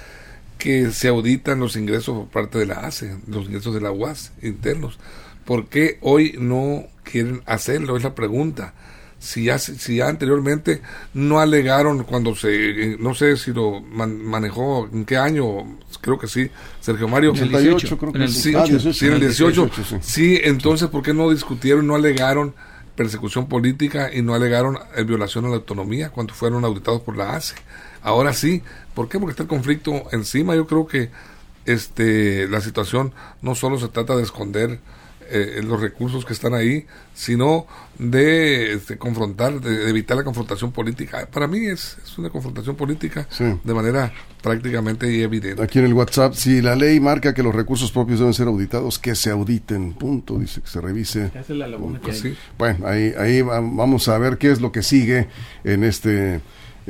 que 0.57 0.91
se 0.91 1.07
auditan 1.07 1.59
los 1.59 1.75
ingresos 1.75 2.15
por 2.15 2.27
parte 2.27 2.59
de 2.59 2.67
la 2.67 2.75
ACE, 2.75 3.17
los 3.27 3.45
ingresos 3.45 3.73
de 3.73 3.81
la 3.81 3.91
UAS 3.91 4.33
internos. 4.41 4.99
¿Por 5.45 5.67
qué 5.67 5.97
hoy 6.01 6.35
no 6.37 6.83
quieren 7.03 7.41
hacerlo? 7.45 7.97
Es 7.97 8.03
la 8.03 8.13
pregunta 8.13 8.73
si 9.21 9.43
ya, 9.43 9.59
si 9.59 9.97
ya 9.97 10.07
anteriormente 10.09 10.81
no 11.13 11.39
alegaron 11.39 12.03
cuando 12.05 12.35
se, 12.35 12.97
no 12.99 13.13
sé 13.13 13.37
si 13.37 13.53
lo 13.53 13.79
manejó, 13.79 14.89
en 14.91 15.05
qué 15.05 15.15
año, 15.15 15.77
creo 16.01 16.17
que 16.17 16.27
sí, 16.27 16.49
Sergio 16.79 17.07
Mario. 17.07 17.31
En 17.35 17.43
el 17.43 17.49
18, 17.49 17.97
creo 17.99 18.11
que 18.11 18.27
sí. 18.27 18.55
Ah, 18.55 18.65
sí, 18.65 19.05
en 19.05 19.13
el 19.13 19.19
18. 19.19 19.69
sí. 20.01 20.41
entonces, 20.43 20.89
¿por 20.89 21.03
qué 21.03 21.13
no 21.13 21.29
discutieron, 21.29 21.85
no 21.85 21.93
alegaron 21.93 22.55
persecución 22.95 23.47
política 23.47 24.09
y 24.11 24.23
no 24.23 24.33
alegaron 24.33 24.79
eh, 24.97 25.03
violación 25.03 25.45
a 25.45 25.49
la 25.49 25.55
autonomía 25.57 26.09
cuando 26.09 26.33
fueron 26.33 26.65
auditados 26.65 27.01
por 27.01 27.15
la 27.15 27.35
ACE? 27.35 27.53
Ahora 28.01 28.33
sí, 28.33 28.63
¿por 28.95 29.07
qué? 29.07 29.19
Porque 29.19 29.31
está 29.31 29.43
el 29.43 29.49
conflicto 29.49 30.03
encima. 30.11 30.55
Yo 30.55 30.65
creo 30.65 30.87
que 30.87 31.11
este 31.65 32.47
la 32.47 32.59
situación 32.59 33.13
no 33.43 33.53
solo 33.53 33.77
se 33.77 33.87
trata 33.87 34.15
de 34.15 34.23
esconder 34.23 34.79
eh, 35.31 35.61
los 35.63 35.79
recursos 35.79 36.25
que 36.25 36.33
están 36.33 36.53
ahí, 36.53 36.85
sino 37.13 37.65
de 37.97 38.73
este, 38.73 38.97
confrontar, 38.97 39.61
de, 39.61 39.89
evitar 39.89 40.17
la 40.17 40.23
confrontación 40.23 40.71
política. 40.71 41.27
Para 41.31 41.47
mí 41.47 41.65
es, 41.65 41.97
una 42.17 42.29
confrontación 42.29 42.75
política 42.75 43.27
de 43.39 43.73
manera 43.73 44.11
prácticamente 44.41 45.21
evidente. 45.21 45.63
Aquí 45.63 45.79
en 45.79 45.85
el 45.85 45.93
WhatsApp, 45.93 46.33
si 46.33 46.61
la 46.61 46.75
ley 46.75 46.99
marca 46.99 47.33
que 47.33 47.43
los 47.43 47.55
recursos 47.55 47.91
propios 47.91 48.19
deben 48.19 48.33
ser 48.33 48.47
auditados, 48.47 48.99
que 48.99 49.15
se 49.15 49.29
auditen, 49.29 49.93
punto, 49.93 50.37
dice 50.37 50.61
que 50.61 50.67
se 50.67 50.81
revise. 50.81 51.31
Pues 52.57 52.77
bueno, 52.77 52.87
ahí, 52.87 53.13
ahí 53.17 53.41
vamos 53.41 54.07
a 54.07 54.17
ver 54.17 54.37
qué 54.37 54.51
es 54.51 54.61
lo 54.61 54.71
que 54.71 54.83
sigue 54.83 55.27
en 55.63 55.83
este 55.83 56.41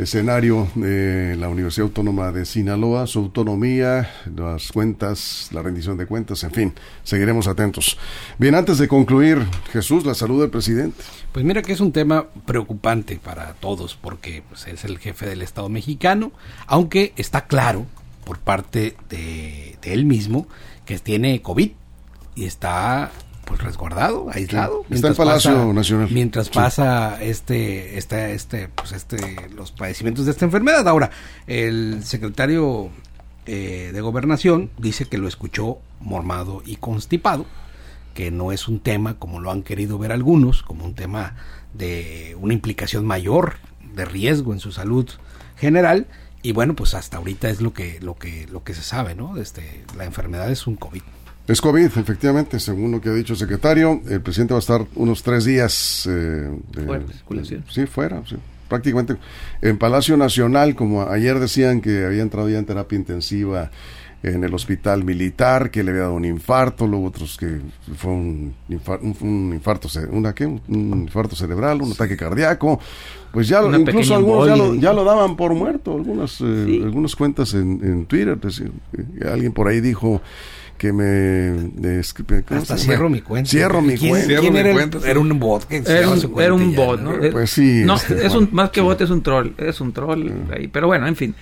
escenario 0.01 0.67
de 0.75 1.35
la 1.37 1.49
Universidad 1.49 1.87
Autónoma 1.87 2.31
de 2.31 2.45
Sinaloa, 2.45 3.05
su 3.07 3.19
autonomía, 3.19 4.09
las 4.35 4.71
cuentas, 4.71 5.49
la 5.51 5.61
rendición 5.61 5.97
de 5.97 6.07
cuentas, 6.07 6.43
en 6.43 6.51
fin, 6.51 6.73
seguiremos 7.03 7.47
atentos. 7.47 7.97
Bien, 8.37 8.55
antes 8.55 8.77
de 8.77 8.87
concluir, 8.87 9.45
Jesús, 9.71 10.05
la 10.05 10.15
salud 10.15 10.41
del 10.41 10.49
presidente. 10.49 11.03
Pues 11.31 11.45
mira 11.45 11.61
que 11.61 11.73
es 11.73 11.79
un 11.79 11.91
tema 11.91 12.25
preocupante 12.45 13.19
para 13.23 13.53
todos, 13.53 13.95
porque 13.95 14.43
pues, 14.49 14.67
es 14.67 14.83
el 14.85 14.97
jefe 14.97 15.27
del 15.27 15.41
Estado 15.41 15.69
mexicano, 15.69 16.31
aunque 16.65 17.13
está 17.15 17.45
claro 17.45 17.85
por 18.25 18.39
parte 18.39 18.95
de, 19.09 19.77
de 19.81 19.93
él 19.93 20.05
mismo 20.05 20.47
que 20.85 20.99
tiene 20.99 21.41
COVID 21.41 21.71
y 22.35 22.45
está 22.45 23.11
pues 23.45 23.61
resguardado, 23.61 24.29
aislado. 24.31 24.85
Está 24.89 25.09
en 25.09 25.15
Palacio 25.15 25.73
Nacional. 25.73 26.09
Mientras 26.11 26.49
pasa 26.49 27.21
este, 27.21 27.97
este, 27.97 28.33
este, 28.33 28.67
pues 28.69 28.91
este, 28.91 29.49
los 29.55 29.71
padecimientos 29.71 30.25
de 30.25 30.31
esta 30.31 30.45
enfermedad. 30.45 30.87
Ahora, 30.87 31.11
el 31.47 32.03
secretario 32.03 32.89
eh, 33.45 33.91
de 33.93 34.01
Gobernación 34.01 34.69
dice 34.77 35.05
que 35.05 35.17
lo 35.17 35.27
escuchó 35.27 35.79
mormado 35.99 36.61
y 36.65 36.77
constipado, 36.77 37.45
que 38.13 38.31
no 38.31 38.51
es 38.51 38.67
un 38.67 38.79
tema 38.79 39.15
como 39.15 39.39
lo 39.39 39.51
han 39.51 39.63
querido 39.63 39.97
ver 39.97 40.11
algunos, 40.11 40.63
como 40.63 40.85
un 40.85 40.93
tema 40.93 41.35
de 41.73 42.35
una 42.39 42.53
implicación 42.53 43.05
mayor 43.05 43.55
de 43.95 44.05
riesgo 44.05 44.53
en 44.53 44.59
su 44.59 44.71
salud 44.71 45.09
general. 45.57 46.07
Y 46.43 46.53
bueno, 46.53 46.75
pues 46.75 46.93
hasta 46.93 47.17
ahorita 47.17 47.49
es 47.49 47.61
lo 47.61 47.73
que, 47.73 47.99
lo 48.01 48.15
que, 48.15 48.47
lo 48.47 48.63
que 48.63 48.73
se 48.73 48.81
sabe, 48.81 49.13
¿no? 49.13 49.37
Este, 49.37 49.83
la 49.95 50.05
enfermedad 50.05 50.49
es 50.51 50.65
un 50.65 50.75
COVID. 50.75 51.03
Es 51.47 51.59
COVID, 51.59 51.85
efectivamente, 51.85 52.59
según 52.59 52.91
lo 52.91 53.01
que 53.01 53.09
ha 53.09 53.13
dicho 53.13 53.33
el 53.33 53.39
secretario. 53.39 54.01
El 54.07 54.21
presidente 54.21 54.53
va 54.53 54.59
a 54.59 54.61
estar 54.61 54.85
unos 54.95 55.23
tres 55.23 55.45
días. 55.45 56.07
Eh, 56.09 56.49
fuera, 56.85 57.05
circulación. 57.07 57.65
Sí, 57.69 57.85
fuera, 57.87 58.21
prácticamente. 58.67 59.17
En 59.61 59.77
Palacio 59.77 60.15
Nacional, 60.17 60.75
como 60.75 61.03
ayer 61.03 61.39
decían 61.39 61.81
que 61.81 62.05
había 62.05 62.21
entrado 62.21 62.47
ya 62.49 62.59
en 62.59 62.65
terapia 62.65 62.97
intensiva 62.97 63.69
en 64.23 64.43
el 64.43 64.53
hospital 64.53 65.03
militar, 65.03 65.71
que 65.71 65.83
le 65.83 65.91
había 65.91 66.03
dado 66.03 66.13
un 66.13 66.25
infarto, 66.25 66.85
luego 66.85 67.07
otros 67.07 67.37
que 67.37 67.59
fue 67.97 68.11
un, 68.11 68.53
infarto, 68.69 69.05
un, 69.21 69.51
infarto, 69.53 69.87
una, 70.11 70.33
¿qué? 70.35 70.45
un 70.45 70.61
infarto 70.69 71.35
cerebral, 71.35 71.81
un 71.81 71.91
ataque 71.91 72.15
cardíaco. 72.15 72.79
Pues 73.33 73.47
ya, 73.47 73.63
incluso 73.63 74.15
algunos 74.15 74.79
ya 74.79 74.93
lo, 74.93 75.03
daban 75.03 75.35
por 75.35 75.55
muerto, 75.55 75.95
algunas, 75.95 76.39
eh, 76.41 76.81
algunas 76.83 77.15
cuentas 77.15 77.53
en, 77.53 77.79
en 77.83 78.05
Twitter. 78.05 78.37
Decir, 78.37 78.71
alguien 79.25 79.53
por 79.53 79.67
ahí 79.67 79.81
dijo 79.81 80.21
que 80.81 80.91
me... 80.91 81.99
Hasta 82.49 82.75
cierro 82.75 83.07
mi 83.07 83.21
cuenta. 83.21 83.47
Cierro 83.47 83.83
mi 83.83 83.99
cuenta. 83.99 84.39
¿Quién 84.39 84.55
era, 84.55 84.71
era, 85.05 85.19
un 85.19 85.37
bot. 85.37 85.67
Que 85.67 85.77
era, 85.77 86.09
un, 86.09 86.41
era 86.41 86.53
un 86.55 86.75
bot, 86.75 86.99
¿no? 86.99 87.11
Pues 87.31 87.51
sí. 87.51 87.83
No, 87.85 87.97
este, 87.97 88.25
es 88.25 88.33
un, 88.33 88.49
más 88.51 88.71
que 88.71 88.81
bot 88.81 88.99
es 88.99 89.11
un 89.11 89.21
troll. 89.21 89.49
Es 89.59 89.79
un 89.79 89.93
troll 89.93 90.27
ahí. 90.51 90.69
Pero 90.69 90.87
bueno, 90.87 91.05
en 91.05 91.15
fin. 91.15 91.35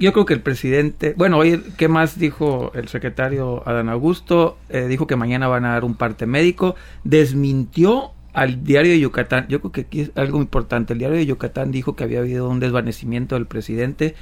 Yo 0.00 0.12
creo 0.12 0.26
que 0.26 0.34
el 0.34 0.40
presidente... 0.40 1.14
Bueno, 1.16 1.38
oye, 1.38 1.60
¿qué 1.76 1.86
más 1.86 2.18
dijo 2.18 2.72
el 2.74 2.88
secretario 2.88 3.62
Adán 3.68 3.88
Augusto? 3.88 4.58
Eh, 4.68 4.86
dijo 4.88 5.06
que 5.06 5.14
mañana 5.14 5.46
van 5.46 5.64
a 5.64 5.74
dar 5.74 5.84
un 5.84 5.94
parte 5.94 6.26
médico. 6.26 6.74
Desmintió 7.04 8.10
al 8.32 8.64
diario 8.64 8.90
de 8.90 8.98
Yucatán. 8.98 9.46
Yo 9.48 9.60
creo 9.60 9.70
que 9.70 9.80
aquí 9.82 10.00
es 10.00 10.10
algo 10.16 10.40
importante. 10.40 10.94
El 10.94 10.98
diario 10.98 11.18
de 11.18 11.26
Yucatán 11.26 11.70
dijo 11.70 11.94
que 11.94 12.02
había 12.02 12.18
habido 12.18 12.48
un 12.48 12.58
desvanecimiento 12.58 13.36
del 13.36 13.46
presidente 13.46 14.16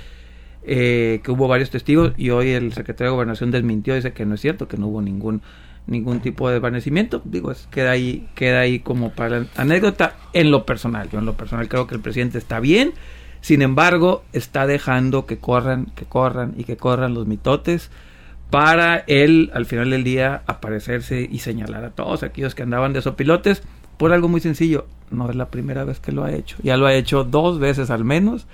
eh, 0.68 1.20
que 1.22 1.30
hubo 1.30 1.48
varios 1.48 1.70
testigos 1.70 2.12
y 2.16 2.30
hoy 2.30 2.50
el 2.50 2.72
secretario 2.74 3.10
de 3.10 3.14
Gobernación 3.14 3.50
desmintió, 3.50 3.94
dice 3.94 4.12
que 4.12 4.26
no 4.26 4.34
es 4.34 4.40
cierto, 4.40 4.68
que 4.68 4.76
no 4.76 4.88
hubo 4.88 5.02
ningún 5.02 5.42
ningún 5.86 6.20
tipo 6.20 6.48
de 6.48 6.54
desvanecimiento, 6.54 7.22
digo, 7.24 7.50
es, 7.50 7.66
queda 7.70 7.92
ahí 7.92 8.28
queda 8.34 8.60
ahí 8.60 8.80
como 8.80 9.10
para 9.10 9.46
anécdota 9.56 10.16
en 10.34 10.50
lo 10.50 10.66
personal. 10.66 11.08
Yo 11.10 11.18
en 11.18 11.24
lo 11.24 11.34
personal 11.34 11.66
creo 11.68 11.86
que 11.86 11.94
el 11.94 12.02
presidente 12.02 12.36
está 12.36 12.60
bien, 12.60 12.92
sin 13.40 13.62
embargo, 13.62 14.22
está 14.34 14.66
dejando 14.66 15.24
que 15.24 15.38
corran, 15.38 15.86
que 15.94 16.04
corran 16.04 16.52
y 16.58 16.64
que 16.64 16.76
corran 16.76 17.14
los 17.14 17.26
mitotes 17.26 17.90
para 18.50 19.04
él 19.06 19.50
al 19.54 19.64
final 19.64 19.88
del 19.88 20.04
día 20.04 20.42
aparecerse 20.46 21.26
y 21.30 21.38
señalar 21.38 21.84
a 21.84 21.90
todos 21.90 22.22
aquellos 22.22 22.54
que 22.54 22.62
andaban 22.62 22.92
de 22.92 23.00
sopilotes 23.00 23.62
por 23.96 24.12
algo 24.12 24.28
muy 24.28 24.40
sencillo, 24.40 24.86
no 25.10 25.30
es 25.30 25.36
la 25.36 25.50
primera 25.50 25.84
vez 25.84 25.98
que 26.00 26.12
lo 26.12 26.24
ha 26.24 26.32
hecho, 26.32 26.56
ya 26.62 26.76
lo 26.76 26.86
ha 26.86 26.94
hecho 26.94 27.24
dos 27.24 27.58
veces 27.58 27.90
al 27.90 28.04
menos 28.04 28.46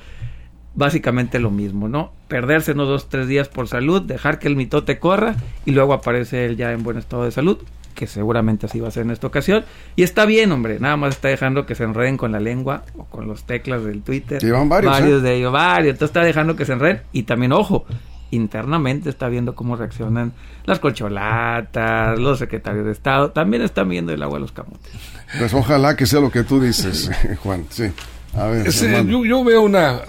básicamente 0.75 1.39
lo 1.39 1.51
mismo, 1.51 1.89
¿no? 1.89 2.13
Perderse 2.29 2.73
unos 2.73 2.89
dos, 2.89 3.09
tres 3.09 3.29
días 3.29 3.49
por 3.49 3.69
salud, 3.69 4.03
dejar 4.03 4.39
que 4.39 4.49
el 4.49 4.57
mitote 4.57 4.99
corra 4.99 5.37
y 5.65 5.73
luego 5.73 5.93
aparece 5.93 6.47
él 6.47 6.57
ya 6.57 6.73
en 6.73 6.83
buen 6.83 6.99
estado 6.99 7.25
de 7.25 7.31
salud, 7.31 7.59
que 7.95 8.07
seguramente 8.07 8.67
así 8.67 8.81
va 8.81 8.89
a 8.89 8.91
ser 8.91 9.05
en 9.05 9.11
esta 9.11 9.27
ocasión. 9.27 9.65
Y 9.97 10.03
está 10.03 10.27
bien, 10.27 10.51
hombre, 10.53 10.81
nada 10.81 10.97
más 10.97 11.15
está 11.15 11.29
dejando 11.29 11.65
que 11.65 11.75
se 11.75 11.85
enreden 11.85 12.17
con 12.17 12.33
la 12.33 12.41
lengua 12.41 12.83
o 12.97 13.05
con 13.05 13.29
los 13.29 13.45
teclas 13.45 13.85
del 13.85 14.03
Twitter. 14.03 14.43
Llevan 14.43 14.69
varios. 14.69 14.93
Varios 14.93 15.21
¿eh? 15.21 15.23
de 15.23 15.35
ellos, 15.37 15.53
varios. 15.53 15.93
Entonces 15.93 16.11
está 16.11 16.25
dejando 16.25 16.57
que 16.57 16.65
se 16.65 16.73
enreden 16.73 17.03
y 17.13 17.23
también, 17.23 17.53
ojo, 17.53 17.87
internamente 18.31 19.09
está 19.09 19.29
viendo 19.29 19.55
cómo 19.55 19.77
reaccionan 19.77 20.33
las 20.65 20.81
colcholatas, 20.81 22.19
los 22.19 22.39
secretarios 22.39 22.85
de 22.85 22.93
Estado, 22.93 23.31
también 23.31 23.63
están 23.63 23.89
viendo 23.89 24.13
el 24.13 24.23
agua 24.23 24.39
a 24.39 24.41
los 24.41 24.53
camotes. 24.53 24.93
Pues 25.39 25.55
ojalá 25.55 25.95
que 25.95 26.07
sea 26.07 26.21
lo 26.21 26.31
que 26.31 26.43
tú 26.43 26.61
dices, 26.61 27.11
Juan, 27.43 27.65
sí. 27.71 27.91
A 28.37 28.47
ver, 28.47 28.69
yo, 29.07 29.25
yo, 29.25 29.45
veo 29.45 29.63
una 29.63 30.01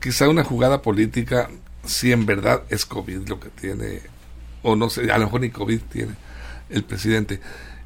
quizá 0.00 0.28
una 0.28 0.44
jugada 0.44 0.82
política, 0.82 1.48
si 1.84 2.12
en 2.12 2.26
verdad 2.26 2.62
es 2.70 2.86
COVID 2.86 3.28
lo 3.28 3.38
que 3.38 3.48
tiene, 3.48 4.00
o 4.62 4.76
no 4.76 4.90
sé, 4.90 5.10
a 5.10 5.18
lo 5.18 5.24
mejor 5.24 5.40
ni 5.42 5.50
COVID 5.50 5.80
tiene 5.92 6.14
el 6.68 6.84
presidente. 6.84 7.40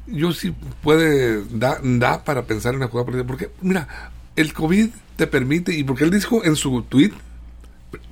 Yo 0.07 0.31
sí 0.31 0.53
puede, 0.83 1.43
da, 1.49 1.79
da 1.81 2.23
para 2.23 2.43
pensar 2.43 2.73
en 2.73 2.77
una 2.77 2.87
jugada 2.87 3.05
política, 3.05 3.27
porque 3.27 3.49
mira, 3.61 4.11
el 4.35 4.53
COVID 4.53 4.89
te 5.15 5.27
permite, 5.27 5.73
y 5.73 5.83
porque 5.83 6.03
él 6.03 6.11
dijo 6.11 6.43
en 6.43 6.55
su 6.55 6.81
tweet, 6.83 7.11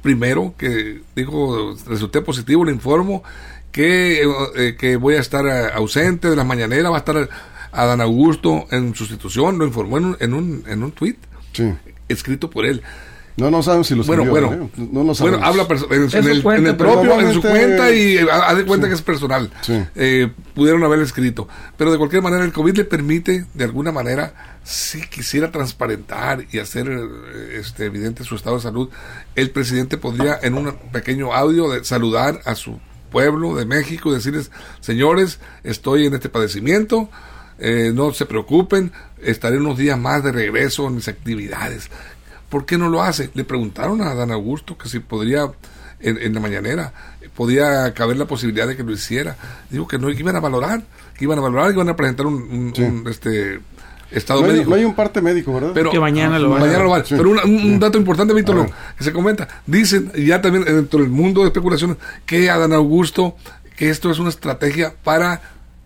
primero, 0.02 0.56
que 0.58 1.02
dijo, 1.16 1.76
resulté 1.88 2.22
positivo, 2.22 2.66
le 2.66 2.72
informo 2.72 3.24
que, 3.72 4.24
eh, 4.56 4.76
que 4.78 4.96
voy 4.96 5.16
a 5.16 5.20
estar 5.20 5.46
ausente 5.74 6.30
de 6.30 6.36
la 6.36 6.44
mañanera, 6.44 6.90
va 6.90 6.98
a 6.98 7.00
estar 7.00 7.30
Adán 7.72 8.02
Augusto 8.02 8.68
en 8.72 8.96
sustitución, 8.96 9.58
lo 9.58 9.66
informó 9.66 9.98
en 9.98 10.06
un, 10.06 10.18
en 10.20 10.34
un, 10.34 10.64
en 10.68 10.84
un 10.84 10.92
tweet 10.92 11.18
escrito 12.08 12.50
por 12.50 12.66
él. 12.66 12.84
No, 13.36 13.50
no 13.50 13.64
sabemos 13.64 13.88
si 13.88 13.96
lo 13.96 14.04
bueno, 14.04 14.26
bueno, 14.26 14.54
¿eh? 14.54 14.70
no, 14.92 15.04
no 15.04 15.14
bueno, 15.16 15.40
habla 15.42 15.66
en, 15.90 16.04
en, 16.04 16.28
el, 16.30 16.46
en, 16.46 16.68
el, 16.68 16.76
propio, 16.76 17.20
en 17.20 17.34
su 17.34 17.42
cuenta 17.42 17.92
y 17.92 18.18
haz 18.20 18.58
de 18.58 18.66
cuenta 18.66 18.88
que 18.88 18.94
es 18.94 19.02
personal. 19.02 19.52
Eh, 19.96 20.30
pudieron 20.54 20.84
haber 20.84 21.00
escrito. 21.00 21.48
Pero 21.76 21.92
de 21.92 21.98
cualquier 21.98 22.22
manera, 22.22 22.46
el 22.46 22.54
COVID 22.54 22.78
le 22.78 22.86
permite, 22.86 23.46
de 23.56 23.64
alguna 23.64 23.92
manera, 23.92 24.60
si 24.64 25.02
quisiera 25.08 25.52
transparentar 25.52 26.46
y 26.52 26.60
hacer 26.60 26.88
eh, 26.88 27.58
este, 27.60 27.86
evidente 27.86 28.24
su 28.24 28.36
estado 28.36 28.58
de 28.58 28.62
salud, 28.62 28.90
el 29.34 29.50
presidente 29.50 29.98
podría, 29.98 30.38
en 30.44 30.54
un 30.54 30.72
pequeño 30.92 31.34
audio, 31.34 31.72
de 31.72 31.84
saludar 31.84 32.40
a 32.46 32.54
su 32.54 32.80
pueblo 33.12 33.56
de 33.56 33.66
México 33.66 34.12
y 34.12 34.16
decirles, 34.16 34.52
señores, 34.80 35.40
estoy 35.64 36.06
en 36.06 36.14
este 36.14 36.30
padecimiento. 36.30 37.10
no 37.94 38.14
se 38.14 38.28
preocupen, 38.28 38.92
estaré 39.24 39.58
unos 39.58 39.78
días 39.78 39.98
más 39.98 40.24
de 40.24 40.32
regreso 40.32 40.88
en 40.88 40.96
mis 40.96 41.08
actividades. 41.08 41.90
¿Por 42.54 42.68
qué 42.68 42.78
no 42.78 42.88
lo 42.88 43.02
hace? 43.02 43.32
Le 43.34 43.46
preguntaron 43.46 44.00
a 44.04 44.14
Dan 44.14 44.30
Augusto 44.30 44.78
que 44.78 44.88
si 44.88 45.00
podría, 45.00 45.52
en, 46.00 46.36
la 46.36 46.40
mañanera, 46.40 46.94
podía 47.36 47.92
caber 47.96 48.16
la 48.18 48.28
posibilidad 48.28 48.68
de 48.68 48.78
que 48.78 48.84
lo 48.84 48.92
hiciera. 48.92 49.36
Digo 49.72 49.88
que 49.88 49.98
no, 49.98 50.08
que 50.10 50.20
iban 50.20 50.36
a 50.36 50.40
valorar, 50.40 50.84
que 51.18 51.24
iban 51.24 51.40
a 51.40 51.42
valorar, 51.42 51.70
que 51.70 51.74
iban 51.74 51.90
a 51.90 51.96
presentar 51.96 52.28
un, 52.28 52.72
este 53.10 53.60
estado 54.12 54.44
médico. 54.44 54.70
No 54.70 54.76
hay 54.76 54.86
un 54.86 54.94
parte 54.94 55.20
médico, 55.20 55.52
¿verdad? 55.52 55.72
Pero 55.74 55.90
que 55.90 56.00
mañana 56.00 56.38
lo 56.38 56.50
mañana 56.50 56.84
lo 56.84 57.04
Pero 57.04 57.32
un, 57.32 57.80
dato 57.80 57.98
importante, 57.98 58.36
Víctor, 58.36 58.70
que 59.00 59.04
se 59.04 59.12
comenta. 59.12 59.48
Dicen, 59.66 60.12
ya 60.12 60.40
también 60.40 60.64
dentro 60.64 61.00
del 61.00 61.10
mundo 61.10 61.42
de 61.42 61.48
especulaciones, 61.48 61.98
que 62.28 62.52
a 62.52 62.60
Dan 62.60 62.74
Augusto, 62.74 63.36
que 63.76 63.90
esto 63.90 64.12
es 64.12 64.20
una 64.20 64.30
estrategia 64.30 64.94
para 65.04 65.42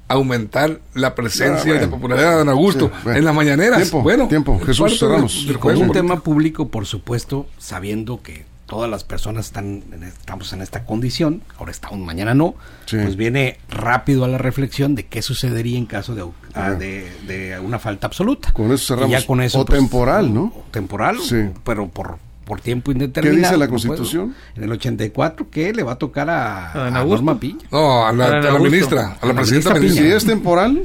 aumentar 0.08 0.80
la 0.94 1.16
presencia 1.16 1.76
y 1.76 1.80
la 1.80 1.90
popularidad 1.90 2.32
de 2.32 2.38
Don 2.38 2.50
Augusto 2.50 2.92
en 3.06 3.26
las 3.26 3.36
mañaneras. 3.36 3.78
Tiempo, 3.80 4.02
bueno, 4.02 4.28
tiempo, 4.28 4.60
Jesús, 4.60 5.00
cerramos. 5.00 5.46
un 5.46 5.92
tema 5.92 6.22
público, 6.22 6.70
por 6.70 6.86
supuesto, 6.86 7.48
sabiendo 7.58 8.22
que 8.22 8.46
todas 8.68 8.90
las 8.90 9.04
personas 9.04 9.46
están 9.46 9.82
estamos 10.04 10.52
en 10.54 10.62
esta 10.62 10.86
condición, 10.86 11.42
ahora 11.58 11.72
está 11.72 11.90
un 11.90 12.06
mañana 12.06 12.34
no, 12.34 12.56
pues 12.90 13.16
viene 13.16 13.58
rápido 13.70 14.26
a 14.26 14.28
la 14.28 14.38
reflexión 14.38 14.94
de 14.94 15.06
qué 15.06 15.22
sucedería 15.22 15.78
en 15.78 15.86
caso 15.86 16.16
de, 16.16 16.26
ah, 16.54 16.72
de, 16.72 17.60
una 17.64 17.80
falta 17.80 18.08
absoluta. 18.08 18.52
Con 18.52 18.72
eso 18.72 18.96
cerramos. 18.96 19.12
ya 19.22 19.26
con 19.26 19.42
eso, 19.42 19.62
o 19.62 19.66
pues, 19.66 19.80
temporal, 19.80 20.34
¿no? 20.34 20.54
Temporal, 20.72 21.18
pero 21.64 21.88
por 21.88 22.20
por 22.48 22.62
tiempo 22.62 22.94
indeterminado. 22.94 23.36
¿Qué 23.36 23.42
dice 23.42 23.58
la 23.58 23.68
Constitución? 23.68 24.34
en 24.56 24.64
el 24.64 24.72
84 24.72 25.50
que 25.52 25.74
le 25.74 25.84
va 25.84 25.92
a 25.94 25.98
tocar 25.98 26.30
a, 26.30 26.88
a, 26.88 26.90
Norma 26.90 27.38
Piña. 27.38 27.66
No, 27.70 28.08
a 28.08 28.14
la, 28.14 28.58
ministra, 28.58 29.18
a 29.20 29.26
la, 29.28 29.34
presidenta 29.34 29.74
Piña. 29.76 29.94
¿Si 29.94 30.06
es 30.06 30.26
temporal? 30.26 30.84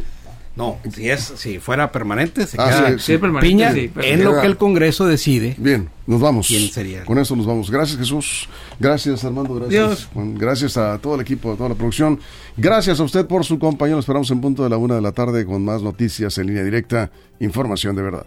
No, 0.55 0.79
si 0.93 1.09
es 1.09 1.33
si 1.37 1.61
fuera 1.61 1.91
permanente, 1.93 2.47
se 2.47 2.61
ah, 2.61 2.95
queda 3.07 3.21
permanente, 3.21 3.91
Piña 3.95 4.05
en 4.05 4.25
lo 4.25 4.41
que 4.41 4.47
el 4.47 4.57
Congreso 4.59 5.07
decide. 5.07 5.55
Bien, 5.57 5.89
nos 6.07 6.21
vamos. 6.21 6.49
¿Quién 6.49 6.69
sería? 6.69 7.05
Con 7.05 7.19
eso 7.19 7.37
nos 7.37 7.47
vamos. 7.47 7.71
Gracias 7.71 7.97
Jesús, 7.97 8.49
gracias 8.79 9.25
Armando, 9.25 9.55
gracias 9.55 10.09
gracias 10.15 10.77
a 10.77 10.99
todo 10.99 11.15
el 11.15 11.21
equipo, 11.21 11.53
a 11.53 11.57
toda 11.57 11.71
la 11.71 11.75
producción. 11.77 12.19
Gracias 12.57 12.99
a 12.99 13.05
usted 13.05 13.25
por 13.27 13.45
su 13.45 13.59
compañía. 13.59 13.95
Nos 13.95 14.03
esperamos 14.03 14.31
en 14.33 14.41
punto 14.41 14.65
de 14.65 14.69
la 14.69 14.77
una 14.77 14.97
de 14.97 15.01
la 15.01 15.13
tarde 15.13 15.47
con 15.47 15.65
más 15.65 15.81
noticias 15.81 16.37
en 16.37 16.49
línea 16.49 16.65
directa, 16.65 17.11
información 17.39 17.95
de 17.95 18.03
verdad. 18.03 18.27